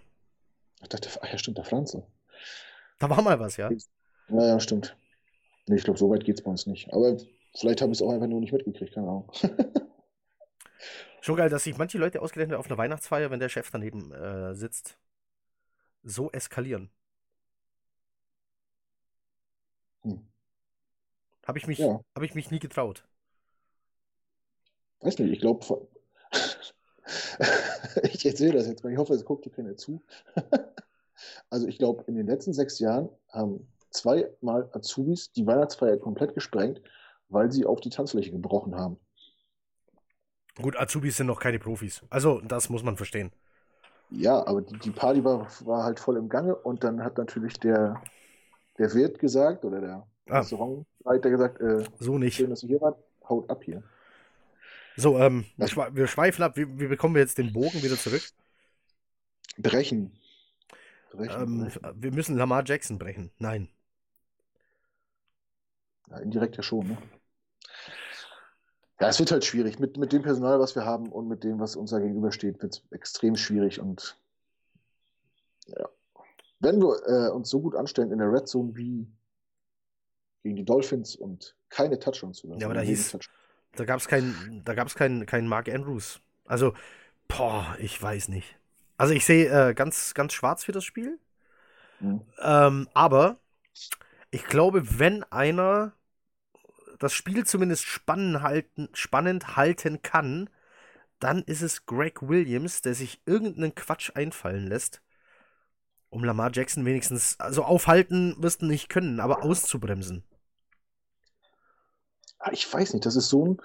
Ich 0.82 0.88
dachte, 0.88 1.08
ach 1.20 1.32
ja, 1.32 1.38
stimmt, 1.38 1.58
der 1.58 1.64
Franze. 1.64 2.06
Da 3.00 3.10
war 3.10 3.20
mal 3.22 3.40
was, 3.40 3.56
ja? 3.56 3.70
Ja, 4.28 4.46
ja, 4.46 4.60
stimmt. 4.60 4.96
Nee, 5.66 5.77
ich 5.77 5.85
glaube, 5.85 5.98
so 5.98 6.11
weit 6.11 6.24
geht 6.24 6.38
es 6.38 6.44
bei 6.44 6.50
uns 6.50 6.66
nicht. 6.66 6.92
Aber 6.92 7.16
vielleicht 7.55 7.81
habe 7.81 7.92
ich 7.92 7.98
es 7.98 8.03
auch 8.03 8.11
einfach 8.11 8.27
nur 8.27 8.40
nicht 8.40 8.53
mitgekriegt, 8.53 8.94
keine 8.94 9.09
Ahnung. 9.09 9.31
Schon 11.20 11.37
geil, 11.37 11.48
dass 11.48 11.64
sich 11.64 11.79
manche 11.79 11.96
Leute 11.96 12.20
ausgerechnet 12.20 12.59
auf 12.59 12.66
einer 12.66 12.77
Weihnachtsfeier, 12.77 13.31
wenn 13.31 13.40
der 13.40 13.48
Chef 13.48 13.70
daneben 13.70 14.12
äh, 14.12 14.55
sitzt, 14.55 14.98
so 16.03 16.31
eskalieren. 16.31 16.90
Hm. 20.03 20.20
Habe 21.46 21.59
ich, 21.59 21.66
mich, 21.66 21.79
ja. 21.79 22.00
hab 22.14 22.22
ich 22.22 22.35
mich 22.35 22.50
nie 22.50 22.59
getraut. 22.59 23.07
Weiß 25.00 25.18
nicht, 25.18 25.33
ich 25.33 25.40
glaube, 25.40 25.88
ich 28.03 28.24
erzähle 28.24 28.53
das 28.53 28.66
jetzt 28.66 28.85
mal. 28.85 28.92
Ich 28.92 28.98
hoffe, 28.98 29.14
es 29.14 29.24
guckt 29.24 29.44
dir 29.44 29.50
keiner 29.50 29.77
zu. 29.77 30.03
also 31.50 31.66
ich 31.66 31.79
glaube, 31.79 32.05
in 32.07 32.16
den 32.16 32.27
letzten 32.27 32.53
sechs 32.53 32.79
Jahren 32.79 33.09
haben 33.29 33.66
zweimal 33.94 34.68
Azubis 34.72 35.33
die 35.33 35.46
Weihnachtsfeier 35.46 35.96
komplett 35.98 36.35
gesprengt, 36.35 36.83
weil 37.28 37.50
sie 37.50 37.64
auf 37.64 37.80
die 37.80 37.90
Tanzfläche 37.90 38.30
gebrochen 38.30 38.74
haben. 38.76 38.98
Gut, 40.61 40.76
Azubis 40.76 41.16
sind 41.16 41.26
noch 41.26 41.40
keine 41.40 41.59
Profis. 41.59 42.02
Also, 42.11 42.40
das 42.40 42.68
muss 42.68 42.83
man 42.83 42.96
verstehen. 42.96 43.33
Ja, 44.11 44.46
aber 44.46 44.62
die, 44.62 44.78
die 44.78 44.90
Party 44.90 45.24
war, 45.24 45.48
war 45.64 45.85
halt 45.85 45.98
voll 45.98 46.16
im 46.16 46.28
Gange 46.28 46.54
und 46.54 46.85
dann 46.85 47.02
hat 47.02 47.18
natürlich 47.18 47.59
der, 47.59 48.00
der 48.78 48.92
Wirt 48.94 49.18
gesagt 49.18 49.64
oder 49.64 49.80
der 49.80 50.07
ah. 50.28 50.38
Restaurantleiter 50.38 51.30
gesagt, 51.30 51.61
äh, 51.61 51.85
so 51.98 52.18
nicht. 52.18 52.37
Schön, 52.37 52.50
dass 52.50 52.62
ihr 52.62 52.68
hier 52.68 52.80
wart, 52.80 52.98
haut 53.28 53.50
ab 53.50 53.64
hier. 53.64 53.83
So, 54.96 55.18
ähm, 55.18 55.46
wir 55.57 56.07
schweifen 56.07 56.44
ab. 56.44 56.57
Wie, 56.57 56.78
wie, 56.78 56.87
bekommen 56.87 57.16
wir 57.16 57.22
jetzt 57.22 57.38
den 57.38 57.52
Bogen 57.52 57.83
wieder 57.83 57.96
zurück? 57.96 58.22
Brechen. 59.59 60.12
brechen, 61.11 61.42
ähm, 61.42 61.59
brechen. 61.64 62.02
Wir 62.02 62.12
müssen 62.12 62.37
Lamar 62.37 62.62
Jackson 62.64 62.98
brechen. 62.98 63.33
Nein. 63.38 63.68
Ja, 66.10 66.18
indirekt 66.18 66.56
ja 66.56 66.62
schon, 66.62 66.88
ne? 66.88 66.98
Ja, 69.00 69.08
es 69.08 69.18
wird 69.18 69.32
halt 69.32 69.44
schwierig. 69.44 69.78
Mit, 69.78 69.96
mit 69.96 70.12
dem 70.12 70.22
Personal, 70.22 70.60
was 70.60 70.74
wir 70.76 70.84
haben 70.84 71.10
und 71.10 71.28
mit 71.28 71.42
dem, 71.44 71.58
was 71.58 71.76
uns 71.76 71.90
da 71.90 71.98
gegenübersteht, 71.98 72.62
wird 72.62 72.74
es 72.74 72.82
extrem 72.92 73.36
schwierig. 73.36 73.80
Und 73.80 74.16
ja. 75.66 75.88
Wenn 76.60 76.80
wir 76.80 76.96
äh, 77.06 77.30
uns 77.30 77.50
so 77.50 77.60
gut 77.60 77.74
anstellen 77.74 78.12
in 78.12 78.18
der 78.18 78.32
Red 78.32 78.48
Zone 78.48 78.74
wie 78.76 79.06
gegen 80.42 80.56
die 80.56 80.64
Dolphins 80.64 81.16
und 81.16 81.56
keine 81.70 81.98
Touchdowns 81.98 82.38
zu 82.38 82.46
lassen. 82.46 82.60
Ja, 82.60 82.66
aber 82.66 82.74
da 82.74 82.82
hieß, 82.82 83.18
da 83.76 83.84
gab 83.84 83.98
es 83.98 84.06
keinen, 84.06 84.62
da 84.64 84.74
gab 84.74 84.86
es 84.86 84.94
keinen, 84.94 85.26
keinen 85.26 85.48
Mark 85.48 85.68
Andrews. 85.68 86.20
Also, 86.44 86.74
boah, 87.26 87.76
ich 87.80 88.00
weiß 88.00 88.28
nicht. 88.28 88.56
Also 88.96 89.12
ich 89.14 89.24
sehe 89.24 89.48
äh, 89.48 89.74
ganz, 89.74 90.14
ganz 90.14 90.32
schwarz 90.32 90.62
für 90.62 90.72
das 90.72 90.84
Spiel. 90.84 91.18
Mhm. 92.00 92.20
Ähm, 92.40 92.88
aber 92.94 93.38
ich 94.35 94.47
glaube, 94.47 94.99
wenn 94.99 95.23
einer 95.23 95.92
das 96.99 97.12
Spiel 97.12 97.47
zumindest 97.47 97.85
spannend 97.85 98.42
halten, 98.42 98.88
spannend 98.92 99.57
halten 99.57 100.03
kann, 100.03 100.51
dann 101.20 101.44
ist 101.44 101.62
es 101.62 101.87
Greg 101.87 102.20
Williams, 102.20 102.83
der 102.83 102.94
sich 102.94 103.23
irgendeinen 103.27 103.77
Quatsch 103.77 104.11
einfallen 104.16 104.66
lässt, 104.66 105.03
um 106.11 106.25
Lamar 106.25 106.51
Jackson 106.53 106.85
wenigstens, 106.85 107.38
also 107.38 107.62
aufhalten 107.62 108.35
wirst 108.38 108.62
du 108.62 108.66
nicht 108.66 108.88
können, 108.88 109.20
aber 109.20 109.44
auszubremsen. 109.44 110.25
Ah, 112.40 112.51
ich 112.53 112.70
weiß 112.73 112.92
nicht, 112.92 113.07
das 113.07 113.14
ist 113.14 113.29
so 113.29 113.47
ein, 113.47 113.62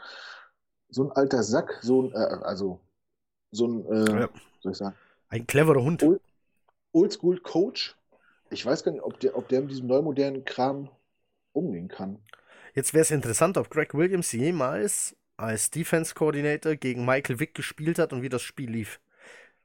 so 0.90 1.04
ein 1.04 1.12
alter 1.12 1.42
Sack, 1.42 1.80
so 1.82 2.04
ein, 2.04 2.12
äh, 2.14 2.44
also 2.44 2.80
so 3.50 3.66
ein, 3.66 3.86
äh, 3.88 4.22
ja. 4.22 4.30
soll 4.62 4.74
ich 4.74 4.78
sagen? 4.78 4.96
Ein 5.30 5.48
cleverer 5.48 5.82
Hund. 5.82 6.04
Old, 6.04 6.22
Oldschool 6.92 7.40
Coach. 7.40 7.96
Ich 8.50 8.66
weiß 8.66 8.84
gar 8.84 8.92
nicht, 8.92 9.04
ob 9.04 9.20
der, 9.20 9.38
ob 9.38 9.48
der 9.48 9.62
mit 9.62 9.72
diesem 9.72 9.88
neumodernen 9.88 10.46
Kram 10.46 10.90
umgehen 11.54 11.88
kann. 11.88 12.20
Jetzt 12.74 12.94
wäre 12.94 13.02
es 13.02 13.12
interessant, 13.12 13.58
ob 13.58 13.70
Greg 13.70 13.94
Williams 13.94 14.32
jemals 14.32 15.16
als 15.38 15.72
Defense 15.72 16.14
Coordinator 16.14 16.76
gegen 16.76 17.06
Michael 17.06 17.40
Vick 17.40 17.54
gespielt 17.54 18.00
hat 18.00 18.14
und 18.14 18.22
wie 18.22 18.30
das 18.30 18.42
Spiel 18.42 18.70
lief. 18.70 19.00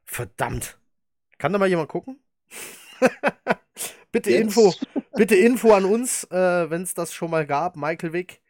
Verdammt. 0.05 0.79
Kann 1.38 1.53
da 1.53 1.59
mal 1.59 1.68
jemand 1.68 1.88
gucken? 1.88 2.20
bitte 4.12 4.31
Jetzt. 4.31 4.40
Info, 4.40 4.73
bitte 5.16 5.35
Info 5.35 5.73
an 5.73 5.85
uns, 5.85 6.25
äh, 6.31 6.70
wenn 6.70 6.83
es 6.83 6.94
das 6.94 7.12
schon 7.12 7.31
mal 7.31 7.47
gab. 7.47 7.77
Michael 7.77 8.12
Vick 8.12 8.40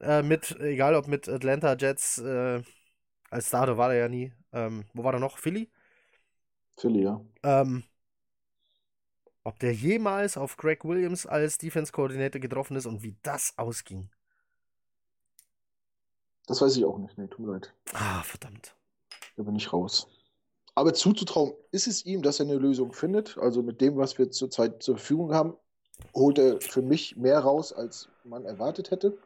äh, 0.00 0.22
mit, 0.22 0.58
egal 0.60 0.94
ob 0.94 1.08
mit 1.08 1.28
Atlanta 1.28 1.74
Jets, 1.74 2.18
äh, 2.18 2.62
als 3.30 3.48
Starter 3.48 3.76
war 3.76 3.92
er 3.92 4.00
ja 4.00 4.08
nie. 4.08 4.32
Ähm, 4.52 4.84
wo 4.92 5.04
war 5.04 5.14
er 5.14 5.20
noch? 5.20 5.38
Philly? 5.38 5.70
Philly, 6.76 7.02
ja. 7.02 7.20
Ähm, 7.42 7.84
ob 9.44 9.58
der 9.58 9.72
jemals 9.72 10.36
auf 10.36 10.56
Greg 10.56 10.84
Williams 10.84 11.26
als 11.26 11.58
Defense 11.58 11.92
Coordinator 11.92 12.40
getroffen 12.40 12.76
ist 12.76 12.86
und 12.86 13.02
wie 13.02 13.16
das 13.22 13.54
ausging. 13.56 14.08
Das 16.46 16.60
weiß 16.60 16.76
ich 16.76 16.84
auch 16.84 16.98
nicht. 16.98 17.16
Nee, 17.18 17.28
tut 17.28 17.40
mir 17.40 17.52
leid. 17.52 17.72
Ah, 17.92 18.22
verdammt. 18.22 18.74
Da 19.36 19.42
bin 19.42 19.56
ich 19.56 19.72
raus. 19.72 20.08
Aber 20.74 20.94
zuzutrauen 20.94 21.52
ist 21.70 21.86
es 21.86 22.04
ihm, 22.06 22.22
dass 22.22 22.40
er 22.40 22.46
eine 22.46 22.56
Lösung 22.56 22.92
findet. 22.92 23.36
Also 23.38 23.62
mit 23.62 23.80
dem, 23.80 23.96
was 23.96 24.18
wir 24.18 24.30
zurzeit 24.30 24.82
zur 24.82 24.96
Verfügung 24.96 25.34
haben, 25.34 25.54
holt 26.14 26.38
er 26.38 26.60
für 26.60 26.82
mich 26.82 27.16
mehr 27.16 27.38
raus, 27.40 27.72
als 27.72 28.08
man 28.24 28.44
erwartet 28.44 28.90
hätte. 28.90 29.18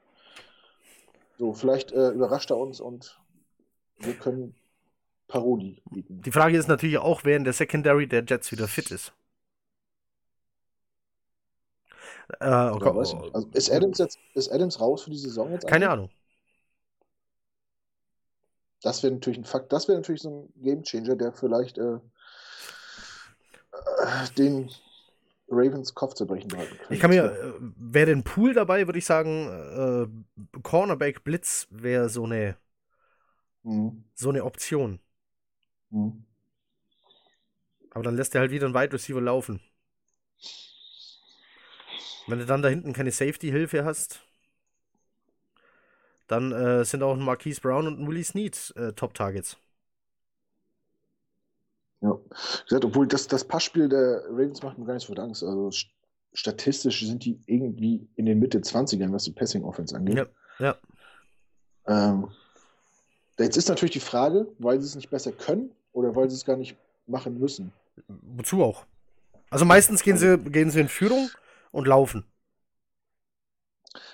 So, 1.39 1.53
vielleicht 1.55 1.93
äh, 1.93 2.11
überrascht 2.11 2.51
er 2.51 2.57
uns 2.57 2.81
und 2.81 3.21
wir 3.99 4.15
können 4.15 4.55
Paroli 5.29 5.83
bieten. 5.91 6.23
Die 6.23 6.33
Frage 6.33 6.57
ist 6.57 6.69
natürlich 6.69 6.99
auch, 6.99 7.25
wer 7.25 7.37
in 7.37 7.45
der 7.45 7.53
Secondary 7.53 8.07
der 8.07 8.25
Jets 8.25 8.53
wieder 8.53 8.69
fit 8.69 8.91
ist. 8.91 9.13
Äh, 12.41 12.69
okay. 12.71 12.89
also 12.89 13.49
ist, 13.53 13.71
Adams 13.71 13.99
jetzt, 13.99 14.19
ist 14.35 14.53
Adams 14.53 14.81
raus 14.81 15.03
für 15.03 15.11
die 15.11 15.19
Saison 15.19 15.53
jetzt? 15.53 15.67
Keine 15.67 15.87
eigentlich? 15.87 15.93
Ahnung. 15.93 16.11
Das 18.83 19.03
wäre 19.03 19.13
natürlich 19.13 19.39
ein 19.39 19.45
Fakt, 19.45 19.73
das 19.73 19.89
wäre 19.89 19.99
natürlich 19.99 20.23
so 20.23 20.31
ein 20.31 20.63
Gamechanger, 20.63 21.17
der 21.17 21.33
vielleicht 21.33 21.79
äh, 21.79 21.95
äh, 21.95 21.99
den 24.37 24.71
Ravens 25.49 25.95
Kopf 25.95 26.15
zerbrechen 26.15 26.53
halten 26.57 26.77
könnte. 26.77 26.95
Ich 26.95 27.01
kann 27.01 27.11
mir, 27.11 27.25
äh, 27.25 27.53
wäre 27.77 28.11
ein 28.11 28.25
Pool 28.25 28.55
dabei, 28.55 28.87
würde 28.87 28.99
ich 28.99 29.07
sagen, 29.07 29.49
äh, 30.55 30.61
Cornerback 30.63 31.25
Blitz 31.25 31.69
wäre 31.71 32.09
so 32.09 32.25
eine 32.25 32.57
mhm. 33.63 34.05
so 34.15 34.31
eine 34.31 34.45
Option. 34.45 35.01
Mhm. 35.91 36.25
Aber 37.91 38.05
dann 38.05 38.17
lässt 38.17 38.35
er 38.35 38.43
halt 38.43 38.51
wieder 38.51 38.67
einen 38.67 38.75
Wide 38.75 38.93
Receiver 38.93 39.21
laufen. 39.21 39.61
Wenn 42.27 42.39
du 42.39 42.47
dann 42.47 42.63
da 42.63 42.69
hinten 42.69 42.93
keine 42.93 43.13
Safety-Hilfe 43.13 43.85
hast, 43.85 44.21
dann 46.27 46.53
äh, 46.53 46.85
sind 46.85 47.03
auch 47.03 47.15
ein 47.15 47.25
Marquise 47.25 47.61
Brown 47.61 47.87
und 47.87 48.01
ein 48.01 48.09
Willie 48.09 48.25
Snead 48.25 48.75
äh, 48.77 48.93
Top-Targets. 48.93 49.57
Ja, 52.01 52.19
gesagt, 52.65 52.85
obwohl 52.85 53.07
das, 53.07 53.27
das 53.27 53.45
Passspiel 53.45 53.89
der 53.89 54.25
Ravens 54.29 54.63
macht 54.63 54.79
mir 54.79 54.85
gar 54.85 54.95
nicht 54.95 55.07
so 55.07 55.15
viel 55.15 55.23
Angst. 55.23 55.43
Also 55.43 55.71
statistisch 56.33 57.07
sind 57.07 57.25
die 57.25 57.41
irgendwie 57.47 58.07
in 58.17 58.27
den 58.27 58.39
Mitte 58.39 58.59
20ern, 58.59 59.13
was 59.13 59.25
die 59.25 59.33
Passing 59.33 59.65
Offense 59.65 59.97
angeht. 59.97 60.29
Ja. 60.59 60.77
ja. 61.87 62.09
Ähm, 62.13 62.29
jetzt 63.39 63.57
ist 63.57 63.69
natürlich 63.69 63.93
die 63.93 64.01
Frage, 64.01 64.47
weil 64.59 64.81
sie 64.81 64.87
es 64.87 64.97
nicht 64.97 65.11
besser 65.11 65.33
können 65.33 65.71
oder 65.93 66.15
weil 66.15 66.29
sie 66.29 66.37
es 66.37 66.45
gar 66.45 66.57
nicht 66.57 66.77
machen 67.07 67.39
müssen. 67.39 67.73
Wozu 68.09 68.63
auch? 68.63 68.85
Also 69.49 69.65
meistens 69.65 70.03
gehen 70.03 70.19
sie, 70.19 70.39
gehen 70.39 70.71
sie 70.71 70.81
in 70.81 70.89
Führung 70.89 71.31
und 71.77 71.87
laufen. 71.87 72.25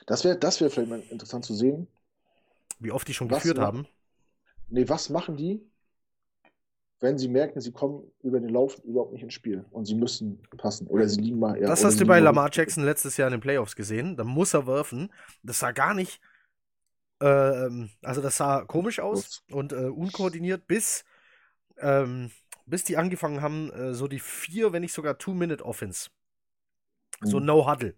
Das 0.06 0.24
wäre 0.24 0.36
das 0.36 0.60
wär 0.60 0.70
vielleicht 0.70 0.90
mal 0.90 1.00
interessant 1.10 1.44
zu 1.44 1.54
sehen. 1.54 1.86
Wie 2.78 2.90
oft 2.90 3.06
die 3.06 3.14
schon 3.14 3.28
geführt 3.28 3.58
haben. 3.58 3.86
Nee, 4.68 4.88
was 4.88 5.08
machen 5.10 5.36
die, 5.36 5.64
wenn 7.00 7.18
sie 7.18 7.28
merken, 7.28 7.60
sie 7.60 7.72
kommen 7.72 8.10
über 8.22 8.40
den 8.40 8.48
Lauf 8.48 8.78
überhaupt 8.84 9.12
nicht 9.12 9.22
ins 9.22 9.34
Spiel 9.34 9.64
und 9.70 9.84
sie 9.84 9.94
müssen 9.94 10.42
passen 10.56 10.86
oder 10.88 11.08
sie 11.08 11.20
liegen 11.20 11.38
mal. 11.38 11.60
Ja, 11.60 11.68
das 11.68 11.84
hast 11.84 12.00
du 12.00 12.06
bei 12.06 12.20
Lamar 12.20 12.50
Jackson 12.52 12.84
letztes 12.84 13.16
Jahr 13.16 13.28
in 13.28 13.32
den 13.32 13.40
Playoffs 13.40 13.76
gesehen. 13.76 14.16
Da 14.16 14.24
muss 14.24 14.54
er 14.54 14.66
werfen. 14.66 15.12
Das 15.42 15.60
sah 15.60 15.72
gar 15.72 15.94
nicht. 15.94 16.20
Äh, 17.20 17.68
also, 18.02 18.22
das 18.22 18.36
sah 18.36 18.64
komisch 18.64 18.98
aus 18.98 19.44
und 19.50 19.72
äh, 19.72 19.86
unkoordiniert, 19.86 20.66
bis, 20.66 21.04
ähm, 21.78 22.32
bis 22.66 22.82
die 22.84 22.96
angefangen 22.96 23.42
haben, 23.42 23.70
äh, 23.70 23.94
so 23.94 24.08
die 24.08 24.18
vier, 24.18 24.72
wenn 24.72 24.82
nicht 24.82 24.94
sogar 24.94 25.18
Two-Minute-Offense. 25.18 26.10
So 27.22 27.40
mhm. 27.40 27.46
No-Huddle. 27.46 27.94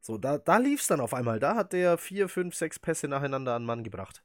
So, 0.00 0.18
da, 0.18 0.38
da 0.38 0.58
lief 0.58 0.82
es 0.82 0.86
dann 0.86 1.00
auf 1.00 1.14
einmal. 1.14 1.40
Da 1.40 1.56
hat 1.56 1.72
der 1.72 1.96
vier, 1.96 2.28
fünf, 2.28 2.54
sechs 2.54 2.78
Pässe 2.78 3.08
nacheinander 3.08 3.54
an 3.54 3.64
Mann 3.64 3.84
gebracht. 3.84 4.22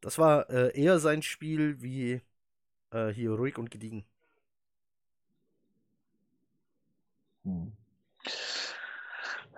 Das 0.00 0.18
war 0.18 0.48
äh, 0.50 0.78
eher 0.80 0.98
sein 1.00 1.22
Spiel 1.22 1.82
wie 1.82 2.22
äh, 2.92 3.08
hier 3.08 3.32
ruhig 3.32 3.58
und 3.58 3.70
gediegen. 3.70 4.04
Hm. 7.44 7.72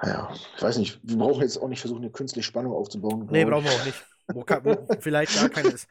Naja, 0.02 0.32
ich 0.56 0.62
weiß 0.62 0.78
nicht, 0.78 1.00
wir 1.02 1.16
brauchen 1.16 1.42
jetzt 1.42 1.58
auch 1.58 1.68
nicht 1.68 1.80
versuchen, 1.80 2.02
eine 2.02 2.10
künstliche 2.10 2.46
Spannung 2.46 2.72
aufzubauen. 2.72 3.28
Nee, 3.30 3.44
brauchen 3.44 3.64
wir 3.64 3.72
auch 3.72 3.84
nicht. 3.84 4.04
Wo, 4.28 4.42
kann, 4.42 4.64
wo 4.64 4.86
vielleicht 5.00 5.34
gar 5.34 5.48
keine 5.48 5.68
ist. 5.74 5.88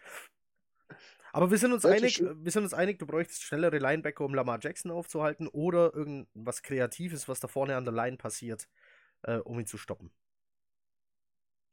Aber 1.34 1.52
wir 1.52 1.58
sind 1.58 1.72
uns 1.72 1.86
einig, 1.86 2.22
wir 2.22 2.52
sind 2.52 2.63
uns 2.63 2.74
einig, 2.74 3.00
du 3.00 3.06
bräuchtest 3.06 3.44
schnellere 3.44 3.78
Linebacker, 3.78 4.26
um 4.26 4.34
Lamar 4.34 4.60
Jackson 4.62 4.91
aufzuhalten 4.91 5.48
oder 5.48 5.94
irgendwas 5.94 6.62
Kreatives, 6.62 7.28
was 7.28 7.39
da 7.39 7.48
vorne 7.48 7.76
an 7.76 7.86
der 7.86 7.94
Line 7.94 8.17
passiert, 8.17 8.67
äh, 9.24 9.38
um 9.38 9.60
ihn 9.60 9.65
zu 9.65 9.78
stoppen. 9.78 10.12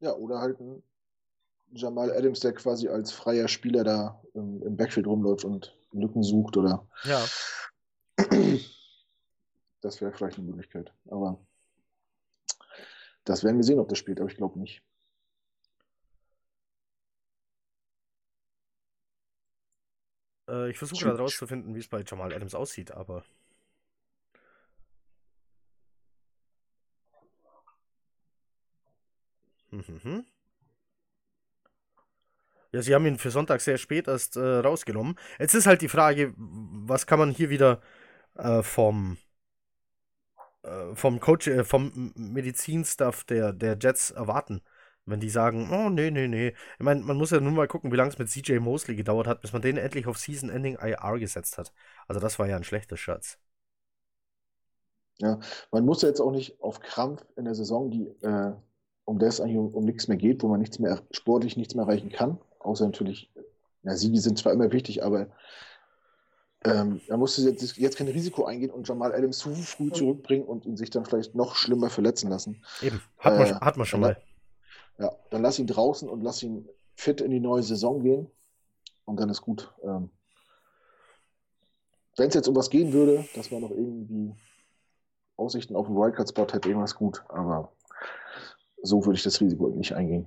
Ja, 0.01 0.13
oder 0.15 0.39
halt 0.41 0.61
ein 0.61 0.83
Jamal 1.73 2.13
Adams, 2.13 2.41
der 2.41 2.53
quasi 2.53 2.89
als 2.89 3.13
freier 3.13 3.49
Spieler 3.49 3.85
da 3.85 4.23
im, 4.35 4.63
im 4.63 4.77
Backfield 4.77 5.07
rumläuft 5.07 5.45
und 5.45 5.77
Lücken 5.93 6.23
sucht 6.23 6.57
oder. 6.57 6.87
Ja. 7.05 7.25
Das 9.81 10.01
wäre 10.01 10.13
vielleicht 10.13 10.39
eine 10.39 10.47
Möglichkeit. 10.49 10.93
Aber 11.07 11.39
das 13.25 13.45
werden 13.45 13.59
wir 13.59 13.65
sehen, 13.65 13.79
ob 13.79 13.89
das 13.89 13.99
spielt, 13.99 14.21
aber 14.21 14.29
ich 14.29 14.37
glaube 14.37 14.59
nicht. 14.59 14.83
Äh, 20.49 20.71
ich 20.71 20.79
versuche 20.79 21.05
gerade 21.05 21.19
rauszufinden, 21.19 21.75
wie 21.75 21.79
es 21.81 21.89
bei 21.89 22.03
Jamal 22.07 22.33
Adams 22.35 22.55
aussieht, 22.55 22.91
aber. 22.93 23.23
Hm, 29.71 29.81
hm, 29.87 29.99
hm. 30.03 30.25
Ja, 32.73 32.83
sie 32.83 32.95
haben 32.95 33.07
ihn 33.07 33.19
für 33.19 33.31
Sonntag 33.31 33.61
sehr 33.63 33.79
spät 33.79 34.09
erst 34.09 34.37
äh, 34.37 34.41
rausgenommen. 34.41 35.19
Jetzt 35.39 35.55
ist 35.55 35.67
halt 35.67 35.81
die 35.83 35.89
Frage, 35.89 36.35
was 36.37 37.07
kann 37.07 37.19
man 37.19 37.31
hier 37.31 37.49
wieder 37.51 37.81
äh, 38.37 38.63
vom, 38.63 39.19
äh, 40.63 40.95
vom 40.95 41.21
Coach, 41.21 41.47
äh, 41.49 41.65
vom 41.65 42.13
Medizinstaff 42.17 43.25
der, 43.25 43.53
der 43.53 43.77
Jets 43.81 44.11
erwarten? 44.11 44.63
Wenn 45.11 45.21
die 45.21 45.31
sagen, 45.31 45.71
oh, 45.73 45.91
nee, 45.91 46.11
nee, 46.11 46.29
nee. 46.29 46.49
Ich 46.79 46.85
meine, 46.85 47.01
man 47.03 47.17
muss 47.17 47.31
ja 47.31 47.41
nun 47.41 47.55
mal 47.55 47.69
gucken, 47.69 47.93
wie 47.93 47.97
lange 47.97 48.11
es 48.11 48.19
mit 48.19 48.29
CJ 48.29 48.59
Mosley 48.59 48.97
gedauert 48.97 49.27
hat, 49.27 49.41
bis 49.41 49.53
man 49.53 49.63
den 49.63 49.77
endlich 49.77 50.07
auf 50.07 50.19
Season-Ending 50.19 50.77
IR 50.77 51.19
gesetzt 51.19 51.59
hat. 51.59 51.73
Also, 52.07 52.21
das 52.21 52.39
war 52.39 52.47
ja 52.49 52.57
ein 52.57 52.65
schlechter 52.65 52.97
Schatz. 52.97 53.39
Ja, 55.19 55.41
man 55.73 55.85
muss 55.85 56.03
ja 56.03 56.09
jetzt 56.09 56.21
auch 56.21 56.31
nicht 56.31 56.61
auf 56.61 56.81
Krampf 56.81 57.25
in 57.37 57.45
der 57.45 57.55
Saison, 57.55 57.91
die, 57.91 58.07
äh, 58.23 58.53
um 59.05 59.19
das 59.19 59.41
eigentlich 59.41 59.57
um, 59.57 59.75
um 59.75 59.85
nichts 59.85 60.07
mehr 60.07 60.17
geht, 60.17 60.43
wo 60.43 60.49
man 60.49 60.61
nichts 60.61 60.79
mehr 60.79 61.03
sportlich 61.11 61.57
nichts 61.57 61.75
mehr 61.75 61.85
erreichen 61.87 62.11
kann, 62.11 62.39
Außer 62.61 62.85
natürlich, 62.85 63.31
ja, 63.83 63.97
Siege 63.97 64.21
sind 64.21 64.39
zwar 64.39 64.53
immer 64.53 64.73
wichtig, 64.73 65.05
aber 65.05 65.29
ähm, 66.65 67.01
er 67.07 67.17
musste 67.17 67.43
jetzt, 67.43 67.77
jetzt 67.77 67.97
kein 67.97 68.09
Risiko 68.09 68.45
eingehen 68.45 68.71
und 68.71 68.89
Jamal 68.89 69.15
Adams 69.15 69.39
zu 69.39 69.55
früh 69.55 69.93
zurückbringen 69.93 70.45
und 70.45 70.67
ihn 70.67 70.77
sich 70.77 70.91
dann 70.91 71.05
vielleicht 71.05 71.35
noch 71.35 71.55
schlimmer 71.55 71.89
verletzen 71.89 72.29
lassen. 72.29 72.65
Eben, 72.83 73.01
hat, 73.19 73.35
äh, 73.35 73.39
man, 73.39 73.61
hat 73.61 73.77
man 73.77 73.87
schon 73.87 74.01
mal. 74.01 74.17
Ja, 74.99 75.15
dann 75.31 75.43
lass 75.43 75.59
ihn 75.59 75.67
draußen 75.67 76.09
und 76.09 76.23
lass 76.23 76.43
ihn 76.43 76.69
fit 76.95 77.21
in 77.21 77.31
die 77.31 77.41
neue 77.41 77.63
Saison 77.63 78.03
gehen 78.03 78.31
und 79.05 79.21
dann 79.21 79.31
ist 79.31 79.43
gut. 79.43 79.73
Ähm, 79.83 80.11
Wenn 82.17 82.29
es 82.29 82.35
jetzt 82.35 82.49
um 82.49 82.57
was 82.57 82.71
gehen 82.71 82.93
würde, 82.93 83.25
dass 83.35 83.51
man 83.51 83.61
noch 83.61 83.71
irgendwie 83.71 84.35
Aussichten 85.37 85.77
auf 85.77 85.87
einen 85.87 85.97
Wildcard-Spot 85.97 86.47
hätte, 86.53 86.69
irgendwas 86.69 86.97
gut, 86.97 87.23
aber 87.29 87.73
so 88.83 89.05
würde 89.05 89.17
ich 89.17 89.23
das 89.23 89.41
Risiko 89.41 89.69
nicht 89.69 89.95
eingehen. 89.95 90.27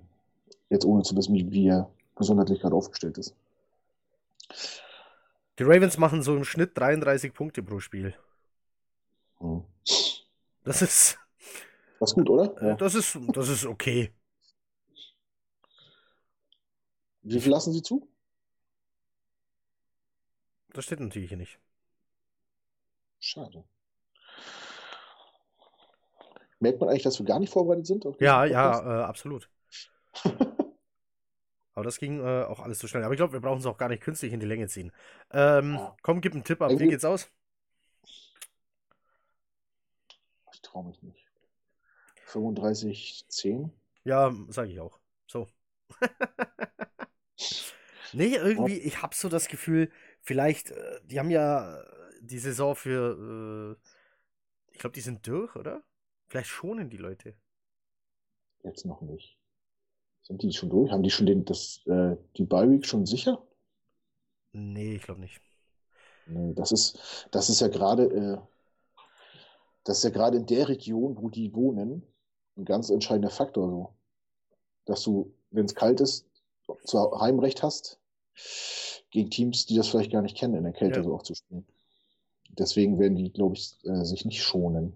Jetzt 0.70 0.86
ohne 0.86 1.04
zu 1.04 1.16
wissen, 1.18 1.36
wie 1.36 1.68
er 1.68 1.90
gesundheitlich 2.16 2.62
gerade 2.62 2.76
aufgestellt 2.76 3.18
ist. 3.18 3.36
Die 5.60 5.64
Ravens 5.64 5.98
machen 5.98 6.24
so 6.24 6.36
im 6.36 6.46
Schnitt 6.46 6.78
33 6.78 7.34
Punkte 7.34 7.62
pro 7.62 7.80
Spiel. 7.80 8.16
Hm. 9.40 9.64
Das 10.64 10.82
ist. 10.82 11.18
Das 12.00 12.12
ist 12.12 12.16
gut, 12.16 12.30
oder? 12.30 12.56
Ja. 12.66 12.76
Das, 12.76 12.96
ist, 12.96 13.18
das 13.34 13.50
ist 13.50 13.66
okay. 13.66 14.12
Wie 17.24 17.40
viel 17.40 17.52
lassen 17.52 17.74
Sie 17.74 17.84
zu? 17.84 18.08
Das 20.74 20.86
steht 20.86 21.00
natürlich 21.00 21.30
hier 21.30 21.38
nicht. 21.38 21.60
Schade. 23.20 23.64
Merkt 26.60 26.80
man 26.80 26.90
eigentlich, 26.90 27.04
dass 27.04 27.20
wir 27.20 27.26
gar 27.26 27.40
nicht 27.40 27.52
vorbereitet 27.52 27.88
sind? 27.88 28.06
Ja, 28.20 28.46
ja, 28.46 29.02
äh, 29.02 29.04
absolut. 29.04 29.50
Aber 31.74 31.86
das 31.86 31.98
ging 31.98 32.20
äh, 32.20 32.44
auch 32.44 32.60
alles 32.60 32.80
zu 32.80 32.88
schnell. 32.88 33.04
Aber 33.04 33.14
ich 33.14 33.18
glaube, 33.18 33.34
wir 33.34 33.40
brauchen 33.40 33.60
es 33.60 33.66
auch 33.66 33.78
gar 33.78 33.90
nicht 33.90 34.04
künstlich 34.04 34.34
in 34.34 34.40
die 34.40 34.46
Länge 34.46 34.68
ziehen. 34.68 34.92
Ähm, 35.32 35.76
ja. 35.76 35.96
Komm, 36.02 36.22
gib 36.22 36.34
einen 36.34 36.44
Tipp 36.44 36.62
ab. 36.62 36.72
Wie 36.72 36.88
geht's 36.88 37.06
aus? 37.06 37.30
Ich 40.54 40.62
traue 40.62 40.86
mich 40.86 41.02
nicht. 41.02 41.26
35, 42.26 43.26
10? 43.28 43.72
Ja, 44.04 44.34
sage 44.50 44.72
ich 44.72 44.80
auch. 44.80 45.00
So. 45.28 45.48
nee, 48.14 48.36
irgendwie, 48.36 48.78
ich 48.78 49.02
habe 49.02 49.16
so 49.16 49.30
das 49.30 49.48
Gefühl, 49.48 49.92
vielleicht, 50.22 50.72
äh, 50.72 51.00
die 51.06 51.20
haben 51.20 51.30
ja 51.30 51.84
die 52.22 52.40
Saison 52.40 52.76
für, 52.76 53.78
äh, 53.78 54.72
ich 54.72 54.80
glaube, 54.80 54.94
die 54.94 55.02
sind 55.02 55.26
durch, 55.28 55.56
oder? 55.56 55.84
Vielleicht 56.28 56.50
schonen 56.50 56.90
die 56.90 56.98
Leute. 56.98 57.36
Jetzt 58.64 58.86
noch 58.86 59.02
nicht. 59.02 59.38
Sind 60.24 60.42
die 60.44 60.54
schon 60.54 60.70
durch? 60.70 60.92
Haben 60.92 61.04
die 61.04 61.10
schon 61.10 61.26
den, 61.26 61.46
das, 61.46 61.82
äh, 61.88 62.16
die 62.38 62.46
Bi-Week 62.46 62.86
schon 62.86 63.06
sicher? 63.06 63.42
Nee, 64.54 64.96
ich 64.96 65.04
glaube 65.04 65.22
nicht. 65.22 65.42
Nee, 66.28 66.54
das 66.54 66.72
ist, 66.72 67.28
das 67.32 67.50
ist 67.50 67.62
ja 67.62 67.68
gerade, 67.68 68.04
äh, 68.04 68.38
das 69.84 69.98
ist 69.98 70.04
ja 70.04 70.10
gerade 70.12 70.38
in 70.38 70.46
der 70.46 70.70
Region, 70.70 71.18
wo 71.18 71.30
die 71.30 71.54
wohnen, 71.54 72.04
ein 72.58 72.66
ganz 72.66 72.90
entscheidender 72.90 73.30
Faktor 73.30 73.70
so. 73.70 73.94
Dass 74.86 75.04
du, 75.04 75.34
wenn 75.52 75.66
es 75.66 75.76
kalt 75.76 76.02
ist, 76.02 76.28
zu 76.84 77.20
Heimrecht 77.20 77.64
hast, 77.64 78.00
gegen 79.12 79.30
Teams, 79.30 79.66
die 79.66 79.76
das 79.76 79.88
vielleicht 79.88 80.12
gar 80.12 80.22
nicht 80.22 80.38
kennen, 80.38 80.56
in 80.56 80.64
der 80.64 80.74
Kälte 80.74 81.00
ja. 81.00 81.04
so 81.04 81.16
auch 81.16 81.24
zu 81.24 81.36
spielen. 81.36 81.66
Deswegen 82.50 83.00
werden 83.00 83.16
die, 83.16 83.32
glaube 83.32 83.56
ich, 83.56 83.78
äh, 83.86 84.04
sich 84.04 84.26
nicht 84.26 84.44
schonen. 84.44 84.94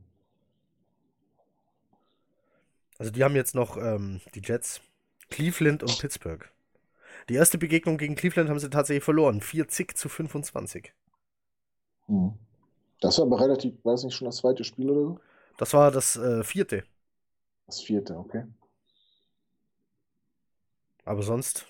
Also 2.98 3.12
die 3.12 3.24
haben 3.24 3.36
jetzt 3.36 3.56
noch 3.56 3.78
ähm, 3.78 4.22
die 4.34 4.42
Jets, 4.44 4.82
Cleveland 5.30 5.84
und 5.84 6.00
Pittsburgh. 6.00 6.50
Die 7.30 7.36
erste 7.36 7.58
Begegnung 7.58 7.98
gegen 7.98 8.16
Cleveland 8.16 8.50
haben 8.50 8.60
sie 8.60 8.70
tatsächlich 8.70 9.04
verloren. 9.04 9.42
40 9.42 9.98
zu 9.98 10.10
25. 10.10 10.94
Hm. 12.08 12.34
Das 13.02 13.18
war 13.18 13.26
aber 13.26 13.40
relativ, 13.40 13.74
das 13.84 14.04
nicht 14.04 14.16
schon 14.16 14.26
das 14.26 14.38
zweite 14.38 14.64
Spiel 14.64 14.90
oder 14.90 15.02
so? 15.02 15.20
Das 15.58 15.74
war 15.74 15.92
das 15.92 16.16
äh, 16.16 16.44
vierte. 16.44 16.84
Das 17.66 17.82
vierte, 17.82 18.18
okay. 18.18 18.46
Aber 21.06 21.22
sonst. 21.22 21.66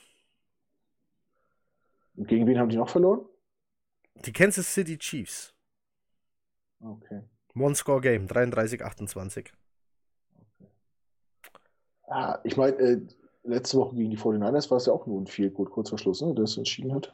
Und 2.16 2.28
gegen 2.28 2.48
wen 2.48 2.58
haben 2.58 2.70
die 2.70 2.78
noch 2.78 2.90
verloren? 2.90 3.26
Die 4.26 4.32
Kansas 4.32 4.74
City 4.74 4.98
Chiefs. 4.98 5.54
Okay. 6.80 7.22
One-Score-Game, 7.56 8.28
33-28. 8.28 9.48
Ah, 12.08 12.40
ich 12.44 12.56
meine, 12.56 12.76
äh, 12.78 13.02
letzte 13.44 13.78
Woche 13.78 13.96
gegen 13.96 14.10
die 14.10 14.18
49ers 14.18 14.70
war 14.70 14.78
es 14.78 14.86
ja 14.86 14.94
auch 14.94 15.06
nur 15.06 15.22
ein 15.22 15.28
viel 15.28 15.50
gut 15.50 15.72
kurz 15.72 15.90
vor 15.90 15.98
Schluss, 15.98 16.22
ne, 16.22 16.34
der 16.34 16.46
es 16.46 16.58
entschieden 16.58 16.94
hat. 16.94 17.14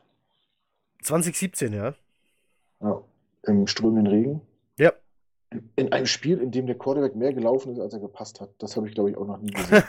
2017, 1.01 1.73
ja. 1.73 1.95
Ja, 2.81 3.01
im 3.43 3.67
strömenden 3.67 4.07
Regen. 4.07 4.41
Ja. 4.77 4.93
In 5.75 5.91
einem 5.91 6.05
Spiel, 6.05 6.39
in 6.39 6.51
dem 6.51 6.67
der 6.67 6.77
Quarterback 6.77 7.15
mehr 7.15 7.33
gelaufen 7.33 7.73
ist, 7.73 7.79
als 7.79 7.93
er 7.93 7.99
gepasst 7.99 8.41
hat. 8.41 8.51
Das 8.59 8.75
habe 8.75 8.87
ich, 8.87 8.93
glaube 8.93 9.11
ich, 9.11 9.17
auch 9.17 9.25
noch 9.25 9.37
nie 9.39 9.51
gesehen. 9.51 9.83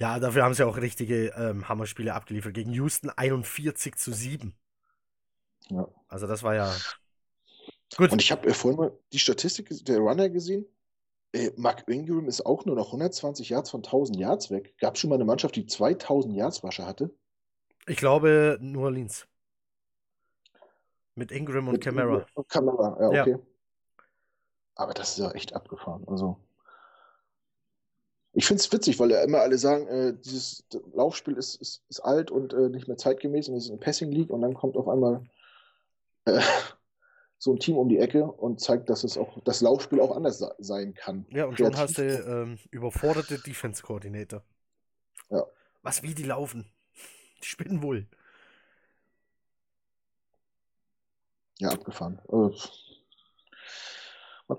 Ja, 0.00 0.18
dafür 0.18 0.44
haben 0.44 0.54
sie 0.54 0.66
auch 0.66 0.78
richtige 0.78 1.26
ähm, 1.36 1.68
Hammerspiele 1.68 2.14
abgeliefert. 2.14 2.54
Gegen 2.54 2.72
Houston 2.72 3.10
41 3.10 3.96
zu 3.96 4.12
7. 4.12 4.54
Ja. 5.68 5.86
Also 6.08 6.26
das 6.26 6.42
war 6.42 6.54
ja. 6.54 6.74
Gut. 7.96 8.10
Und 8.10 8.22
ich 8.22 8.32
habe 8.32 8.48
äh, 8.48 8.54
vorhin 8.54 8.80
mal 8.80 8.98
die 9.12 9.18
Statistik 9.18 9.68
der 9.84 9.98
Runner 9.98 10.30
gesehen. 10.30 10.64
Äh, 11.32 11.50
Mark 11.56 11.84
Ingram 11.86 12.28
ist 12.28 12.46
auch 12.46 12.64
nur 12.64 12.76
noch 12.76 12.86
120 12.86 13.50
Yards 13.50 13.70
von 13.70 13.80
1000 13.80 14.18
Yards 14.18 14.50
weg. 14.50 14.74
Gab 14.78 14.94
es 14.94 15.00
schon 15.00 15.10
mal 15.10 15.16
eine 15.16 15.26
Mannschaft, 15.26 15.54
die 15.54 15.66
2000 15.66 16.34
Yards 16.34 16.62
Wasche 16.62 16.86
hatte? 16.86 17.14
Ich 17.86 17.98
glaube, 17.98 18.56
New 18.60 18.82
Orleans. 18.82 19.28
Mit 21.14 21.30
Ingram 21.30 21.68
und 21.68 21.74
Mit 21.74 21.84
Camara. 21.84 22.26
Camara, 22.48 22.96
ja, 23.00 23.08
okay. 23.08 23.30
Ja. 23.32 23.38
Aber 24.76 24.94
das 24.94 25.10
ist 25.10 25.18
ja 25.18 25.30
echt 25.32 25.52
abgefahren. 25.52 26.04
Also. 26.08 26.38
Ich 28.32 28.46
finde 28.46 28.60
es 28.60 28.72
witzig, 28.72 28.98
weil 29.00 29.10
ja 29.10 29.22
immer 29.22 29.40
alle 29.40 29.58
sagen, 29.58 29.88
äh, 29.88 30.14
dieses 30.14 30.64
Laufspiel 30.94 31.36
ist, 31.36 31.56
ist, 31.56 31.82
ist 31.88 32.00
alt 32.00 32.30
und 32.30 32.52
äh, 32.52 32.68
nicht 32.68 32.86
mehr 32.86 32.96
zeitgemäß 32.96 33.48
und 33.48 33.56
es 33.56 33.64
ist 33.64 33.70
eine 33.70 33.80
Passing 33.80 34.12
League 34.12 34.30
und 34.30 34.40
dann 34.42 34.54
kommt 34.54 34.76
auf 34.76 34.88
einmal 34.88 35.24
äh, 36.26 36.40
so 37.38 37.52
ein 37.52 37.58
Team 37.58 37.76
um 37.76 37.88
die 37.88 37.98
Ecke 37.98 38.24
und 38.24 38.60
zeigt, 38.60 38.88
dass 38.90 39.02
es 39.02 39.16
auch 39.16 39.42
das 39.44 39.62
Laufspiel 39.62 40.00
auch 40.00 40.14
anders 40.14 40.44
sein 40.58 40.94
kann. 40.94 41.26
Ja, 41.30 41.46
und 41.46 41.58
schon 41.58 41.76
hast 41.76 41.98
du 41.98 42.02
ähm, 42.02 42.58
überforderte 42.70 43.38
Defense-Koordinator. 43.38 44.44
Ja. 45.30 45.44
Was 45.82 46.02
wie 46.02 46.14
die 46.14 46.24
laufen. 46.24 46.70
Die 47.42 47.46
spinnen 47.46 47.82
wohl. 47.82 48.06
Ja, 51.58 51.70
abgefahren. 51.70 52.20
Also, 52.28 52.54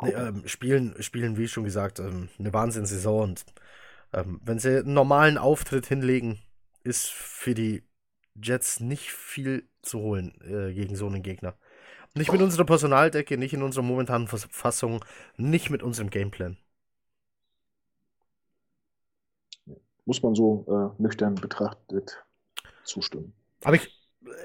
nee, 0.02 0.12
ähm, 0.12 0.48
spielen, 0.48 0.96
spielen, 1.02 1.38
wie 1.38 1.48
schon 1.48 1.64
gesagt, 1.64 2.00
ähm, 2.00 2.30
eine 2.40 2.54
Wahnsinnssaison 2.54 3.30
und 3.30 3.46
ähm, 4.13 4.41
wenn 4.43 4.60
sie 4.60 4.80
einen 4.80 4.93
normalen 4.93 5.38
Auftritt 5.38 5.86
hinlegen, 5.86 6.39
ist 6.84 7.10
für 7.10 7.54
die 7.54 7.84
Jets 8.36 8.80
nicht 8.80 9.12
viel 9.12 9.67
zu 9.82 10.00
holen 10.00 10.34
äh, 10.41 10.74
gegen 10.74 10.95
so 10.95 11.08
einen 11.08 11.24
Gegner. 11.24 11.56
Nicht 12.13 12.32
mit 12.32 12.41
unserer 12.41 12.65
Personaldecke, 12.65 13.38
nicht 13.38 13.54
in 13.54 13.63
unserer 13.63 13.84
momentanen 13.84 14.28
Fassung, 14.28 15.06
nicht 15.38 15.69
mit 15.69 15.82
unserem 15.82 16.10
Gameplan. 16.10 16.58
Muss 20.06 20.21
man 20.21 20.36
so 20.36 20.65
äh, 20.97 21.02
nüchtern 21.02 21.36
betrachtet 21.36 22.21
zustimmen. 22.84 23.34
Aber 23.63 23.76
ich, 23.76 23.97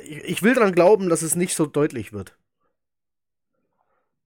ich 0.04 0.42
will 0.42 0.54
daran 0.54 0.74
glauben, 0.74 1.08
dass 1.08 1.22
es 1.22 1.34
nicht 1.34 1.56
so 1.56 1.66
deutlich 1.66 2.12
wird. 2.12 2.36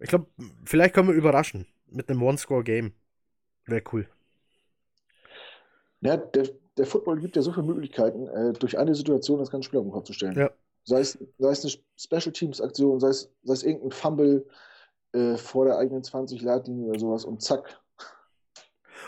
Ich 0.01 0.09
glaube, 0.09 0.27
vielleicht 0.65 0.95
können 0.95 1.09
wir 1.09 1.15
überraschen 1.15 1.67
mit 1.87 2.11
einem 2.11 2.23
One-Score-Game. 2.23 2.93
Wäre 3.65 3.83
cool. 3.93 4.09
Ja, 6.01 6.17
der, 6.17 6.49
der 6.77 6.87
Football 6.87 7.21
gibt 7.21 7.37
ja 7.37 7.43
so 7.43 7.53
viele 7.53 7.67
Möglichkeiten, 7.67 8.27
äh, 8.29 8.53
durch 8.55 8.79
eine 8.79 8.95
Situation 8.95 9.39
das 9.39 9.51
ganze 9.51 9.67
Spiel 9.67 9.81
auf 9.81 9.85
den 9.85 9.93
Kopf 9.93 10.07
zu 10.07 10.13
stellen. 10.13 10.37
Ja. 10.37 10.51
Sei 10.85 11.01
es, 11.01 11.19
sei 11.39 11.51
es 11.51 11.65
eine 11.65 11.73
Special 11.97 12.33
Teams 12.33 12.61
Aktion, 12.61 13.01
sei 13.01 13.09
es, 13.09 13.31
sei 13.43 13.53
es 13.53 13.63
irgendein 13.63 13.93
Fumble 13.93 14.47
äh, 15.13 15.37
vor 15.37 15.67
der 15.67 15.77
eigenen 15.77 16.03
20 16.03 16.41
Ladlinie 16.41 16.89
oder 16.89 16.99
sowas 16.99 17.25
und 17.25 17.43
zack. 17.43 17.81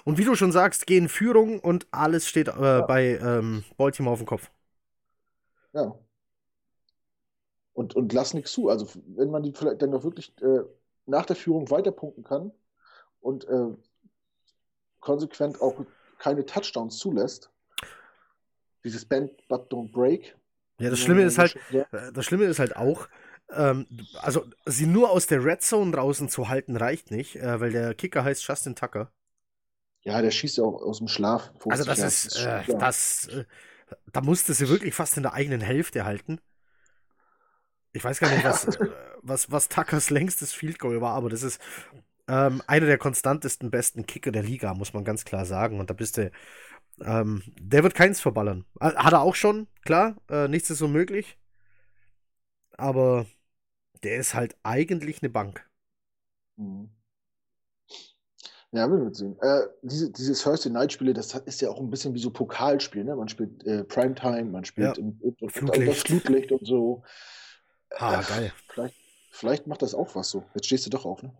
Und 0.05 0.19
wie 0.19 0.25
du 0.25 0.35
schon 0.35 0.53
sagst, 0.53 0.87
gehen 0.87 1.09
Führung 1.09 1.61
und 1.61 1.87
alles 1.91 2.27
steht 2.27 2.49
äh, 2.49 2.61
ja. 2.61 2.81
bei 2.83 3.19
ähm, 3.19 3.65
Baltimore 3.77 4.13
auf 4.15 4.21
dem 4.21 4.27
Kopf. 4.27 4.51
Ja. 5.73 5.95
Und, 7.73 7.95
und 7.97 8.13
lass 8.13 8.35
nichts 8.35 8.53
zu. 8.53 8.69
Also, 8.69 8.87
wenn 9.07 9.31
man 9.31 9.43
die 9.43 9.53
vielleicht 9.53 9.81
dann 9.81 9.91
noch 9.91 10.05
wirklich 10.05 10.35
äh, 10.43 10.61
nach 11.07 11.25
der 11.25 11.37
Führung 11.37 11.71
weiterpunkten 11.71 12.25
kann 12.25 12.53
und 13.21 13.49
äh, 13.49 13.69
konsequent 15.01 15.61
auch 15.61 15.85
keine 16.23 16.47
Touchdowns 16.47 16.99
zulässt, 16.99 17.51
dieses 18.85 19.05
Bend 19.05 19.31
but 19.49 19.71
don't 19.71 19.91
break, 19.91 20.37
ja, 20.79 20.91
das 20.91 20.99
Schlimme 20.99 21.23
ist 21.23 21.39
halt, 21.39 21.57
das 22.13 22.25
Schlimme 22.25 22.45
ist 22.45 22.59
halt 22.59 22.77
auch, 22.77 23.09
ähm, 23.51 23.87
also 24.21 24.45
sie 24.67 24.87
nur 24.87 25.11
aus 25.11 25.27
der 25.27 25.45
Red 25.45 25.63
Zone 25.63 25.93
draußen 25.93 26.29
zu 26.29 26.49
halten 26.49 26.77
reicht 26.77 27.11
nicht, 27.11 27.37
äh, 27.37 27.61
weil 27.61 27.71
der 27.71 27.95
Kicker 27.95 28.25
heißt 28.25 28.47
Justin 28.47 28.75
Tucker. 28.75 29.13
Ja, 30.03 30.21
der 30.21 30.33
schießt 30.33 30.59
ja 30.59 30.65
auch 30.65 30.83
aus 30.83 30.99
dem 30.99 31.07
Schlaf. 31.07 31.53
Also 31.69 31.85
das 31.85 32.01
ist, 32.01 32.37
äh, 32.45 32.65
das, 32.79 33.29
äh, 33.29 33.45
da 34.13 34.21
musste 34.23 34.55
sie 34.55 34.69
wirklich 34.69 34.95
fast 34.95 35.17
in 35.17 35.23
der 35.23 35.35
eigenen 35.35 35.61
Hälfte 35.61 36.05
halten. 36.05 36.41
Ich 37.93 38.03
weiß 38.03 38.19
gar 38.19 38.31
nicht, 38.31 38.45
was, 38.45 38.65
äh, 38.81 38.91
was, 39.23 39.53
was 39.53 39.69
Tuckers 39.69 40.11
längstes 40.11 40.53
Field 40.53 40.81
Goal 40.81 41.01
war, 41.01 41.15
aber 41.15 41.31
das 41.31 41.45
ist 41.45 41.61
ähm, 42.33 42.63
einer 42.67 42.87
der 42.87 42.99
konstantesten 42.99 43.71
besten 43.71 44.07
Kicker 44.07 44.33
der 44.33 44.43
Liga, 44.43 44.73
muss 44.73 44.95
man 44.95 45.05
ganz 45.05 45.25
klar 45.27 45.45
sagen. 45.45 45.79
Und 45.79 45.91
da 45.91 45.95
bist 45.95 46.17
du 46.17 46.31
ähm, 47.01 47.43
der 47.61 47.83
wird 47.83 47.95
keins 47.95 48.21
verballern. 48.21 48.65
Hat 48.81 49.13
er 49.13 49.23
auch 49.23 49.35
schon, 49.35 49.67
klar. 49.85 50.17
Äh, 50.29 50.49
nichts 50.49 50.71
ist 50.71 50.83
unmöglich. 50.83 51.39
Aber 52.77 53.27
der 54.03 54.17
ist 54.17 54.35
halt 54.35 54.57
eigentlich 54.63 55.23
eine 55.23 55.31
Bank. 55.31 55.69
Mhm. 56.57 56.91
Ja, 58.73 58.91
will 58.91 59.03
wir 59.03 59.15
sehen. 59.15 59.37
Äh, 59.43 59.67
diese, 59.83 60.11
diese 60.11 60.33
Thursday 60.33 60.73
Night 60.73 60.93
Spiele, 60.93 61.13
das 61.13 61.35
ist 61.35 61.61
ja 61.61 61.69
auch 61.69 61.79
ein 61.79 61.91
bisschen 61.91 62.15
wie 62.15 62.19
so 62.19 62.31
Pokalspiel, 62.31 63.05
ne? 63.05 63.15
Man 63.15 63.29
spielt 63.29 63.63
äh, 63.67 63.85
Primetime, 63.85 64.45
man 64.45 64.65
spielt 64.65 64.97
ja. 64.97 65.03
im, 65.03 65.21
im, 65.21 65.49
Flutlicht. 65.51 65.91
das 65.91 65.99
Flutlicht 65.99 66.53
und 66.53 66.67
so. 66.67 67.03
Ah, 67.91 68.21
äh, 68.21 68.25
geil. 68.25 68.53
Vielleicht, 68.69 68.95
vielleicht 69.31 69.67
macht 69.67 69.83
das 69.83 69.95
auch 69.95 70.15
was 70.15 70.31
so. 70.31 70.45
Jetzt 70.55 70.67
stehst 70.67 70.87
du 70.87 70.91
doch 70.91 71.05
auf, 71.05 71.23
ne? 71.23 71.35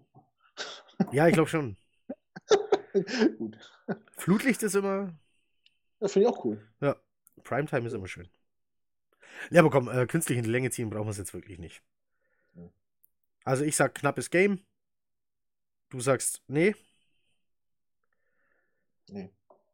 Ja, 1.11 1.27
ich 1.27 1.35
glaube 1.35 1.49
schon. 1.49 1.77
Gut. 3.39 3.59
Flutlicht 4.17 4.63
ist 4.63 4.77
immer 4.77 5.13
das 6.03 6.15
finde 6.15 6.29
ich 6.29 6.35
auch 6.35 6.45
cool. 6.45 6.61
Ja, 6.81 6.97
Primetime 7.45 7.87
ist 7.87 7.93
immer 7.93 8.09
schön. 8.09 8.29
Ja, 9.51 9.61
aber 9.61 9.71
komm, 9.71 9.89
äh, 9.89 10.05
künstlich 10.07 10.37
in 10.37 10.43
die 10.43 10.51
Länge 10.51 10.69
ziehen 10.73 10.91
brauchen 10.91 11.07
wir 11.07 11.13
es 11.13 11.19
jetzt 11.19 11.33
wirklich 11.33 11.61
nicht. 11.61 11.81
Also 13.45 13.65
ich 13.65 13.77
sag 13.77 13.95
knappes 13.95 14.31
Game. 14.31 14.67
Du 15.91 16.01
sagst 16.01 16.43
nee. 16.49 16.75
Nee. 19.11 19.31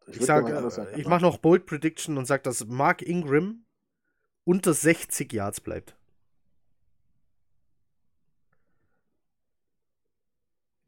Ich, 0.07 0.19
ich 0.19 0.27
sag, 0.27 0.49
äh, 0.49 1.01
ich 1.01 1.07
mache 1.07 1.23
noch 1.23 1.39
Bold 1.39 1.65
Prediction 1.65 2.19
und 2.19 2.27
sag, 2.27 2.43
dass 2.43 2.67
Mark 2.67 3.01
Ingram 3.01 3.65
unter 4.45 4.75
60 4.75 5.33
Yards 5.33 5.63
bleibt. 5.63 5.97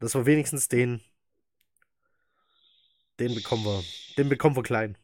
Das 0.01 0.15
war 0.15 0.25
wenigstens 0.25 0.67
den. 0.67 0.99
Den 3.19 3.35
bekommen 3.35 3.63
wir. 3.63 3.83
Den 4.17 4.29
bekommen 4.29 4.55
wir 4.55 4.63
klein. 4.63 4.97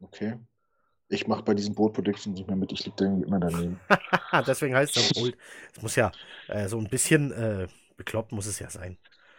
Okay. 0.00 0.36
Ich 1.08 1.26
mache 1.28 1.42
bei 1.44 1.54
diesen 1.54 1.74
Bold 1.74 1.92
Predictions 1.94 2.36
nicht 2.36 2.48
mehr 2.48 2.56
mit, 2.56 2.72
ich 2.72 2.84
liege 2.84 2.96
da 2.96 3.04
irgendwie 3.04 3.26
immer 3.26 3.38
daneben. 3.38 3.80
Deswegen 4.46 4.74
heißt 4.74 4.96
es 4.96 5.12
Bold. 5.12 5.36
Es 5.74 5.82
muss 5.82 5.96
ja 5.96 6.10
äh, 6.48 6.68
so 6.68 6.78
ein 6.78 6.88
bisschen 6.88 7.32
äh, 7.32 7.68
bekloppt 7.96 8.32
muss 8.32 8.46
es 8.46 8.58
ja 8.58 8.70
sein. 8.70 8.98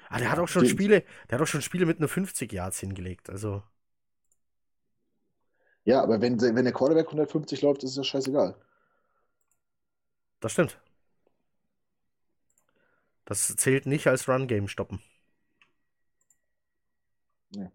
Ah, 0.10 0.19
der 0.19 0.31
hat 0.31 0.39
auch 0.39 0.47
schon 0.47 0.63
Den, 0.63 0.71
Spiele, 0.71 1.03
der 1.29 1.38
hat 1.38 1.43
auch 1.43 1.47
schon 1.47 1.62
Spiele 1.62 1.86
mit 1.86 1.99
nur 1.99 2.10
50 2.10 2.51
Yards 2.51 2.79
hingelegt, 2.79 3.29
also. 3.29 3.63
Ja, 5.84 6.01
aber 6.03 6.21
wenn, 6.21 6.39
wenn 6.39 6.63
der 6.63 6.73
Quarterback 6.73 7.07
150 7.07 7.62
läuft, 7.62 7.84
ist 7.84 7.91
es 7.91 7.97
ja 7.97 8.03
scheißegal. 8.03 8.55
Das 10.39 10.51
stimmt. 10.51 10.77
Das 13.31 13.55
zählt 13.55 13.85
nicht 13.85 14.07
als 14.07 14.27
Run-Game 14.27 14.67
stoppen. 14.67 15.01
Nee. 17.55 17.69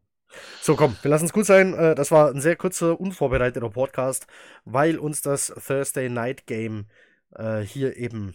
So, 0.61 0.77
komm, 0.77 0.95
wir 1.01 1.11
lassen 1.11 1.25
es 1.25 1.33
gut 1.33 1.47
sein. 1.47 1.73
Äh, 1.73 1.95
das 1.95 2.11
war 2.11 2.29
ein 2.29 2.43
sehr 2.43 2.57
kurzer, 2.57 3.01
unvorbereiteter 3.01 3.71
Podcast, 3.71 4.27
weil 4.67 4.99
uns 4.99 5.23
das 5.23 5.47
Thursday 5.47 6.11
Night 6.11 6.47
Game 6.47 6.91
äh, 7.35 7.61
hier 7.61 7.97
eben, 7.97 8.35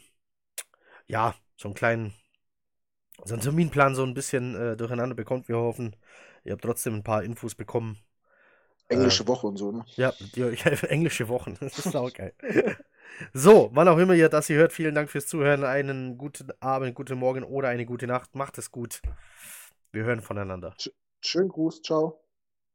ja, 1.05 1.35
so 1.57 1.67
einen 1.67 1.75
kleinen, 1.75 2.15
so 3.23 3.35
einen 3.35 3.43
Terminplan 3.43 3.93
so 3.93 4.01
ein 4.01 4.15
bisschen 4.15 4.55
äh, 4.55 4.75
durcheinander 4.75 5.13
bekommt. 5.13 5.47
Wir 5.47 5.57
hoffen, 5.57 5.95
ihr 6.43 6.53
habt 6.53 6.63
trotzdem 6.63 6.95
ein 6.95 7.03
paar 7.03 7.23
Infos 7.23 7.53
bekommen. 7.53 7.99
Englische 8.87 9.25
äh, 9.25 9.27
Woche 9.27 9.45
und 9.45 9.57
so, 9.57 9.71
ne? 9.71 9.85
Ja, 9.95 10.11
die, 10.33 10.39
ja 10.39 10.71
englische 10.89 11.27
Wochen. 11.27 11.55
Das 11.59 11.77
ist 11.77 11.95
auch 11.95 12.11
geil. 12.11 12.33
so, 13.33 13.69
wann 13.73 13.87
auch 13.87 13.97
immer 13.97 14.13
ihr 14.13 14.29
das 14.29 14.47
hier 14.47 14.57
hört, 14.57 14.73
vielen 14.73 14.95
Dank 14.95 15.09
fürs 15.09 15.27
Zuhören. 15.27 15.63
Einen 15.63 16.17
guten 16.17 16.51
Abend, 16.59 16.95
guten 16.95 17.17
Morgen 17.17 17.43
oder 17.43 17.69
eine 17.69 17.85
gute 17.85 18.07
Nacht. 18.07 18.35
Macht 18.35 18.57
es 18.57 18.71
gut. 18.71 19.01
Wir 19.91 20.03
hören 20.03 20.21
voneinander. 20.21 20.75
Schönen 21.21 21.49
Gruß, 21.49 21.81
ciao. 21.81 22.23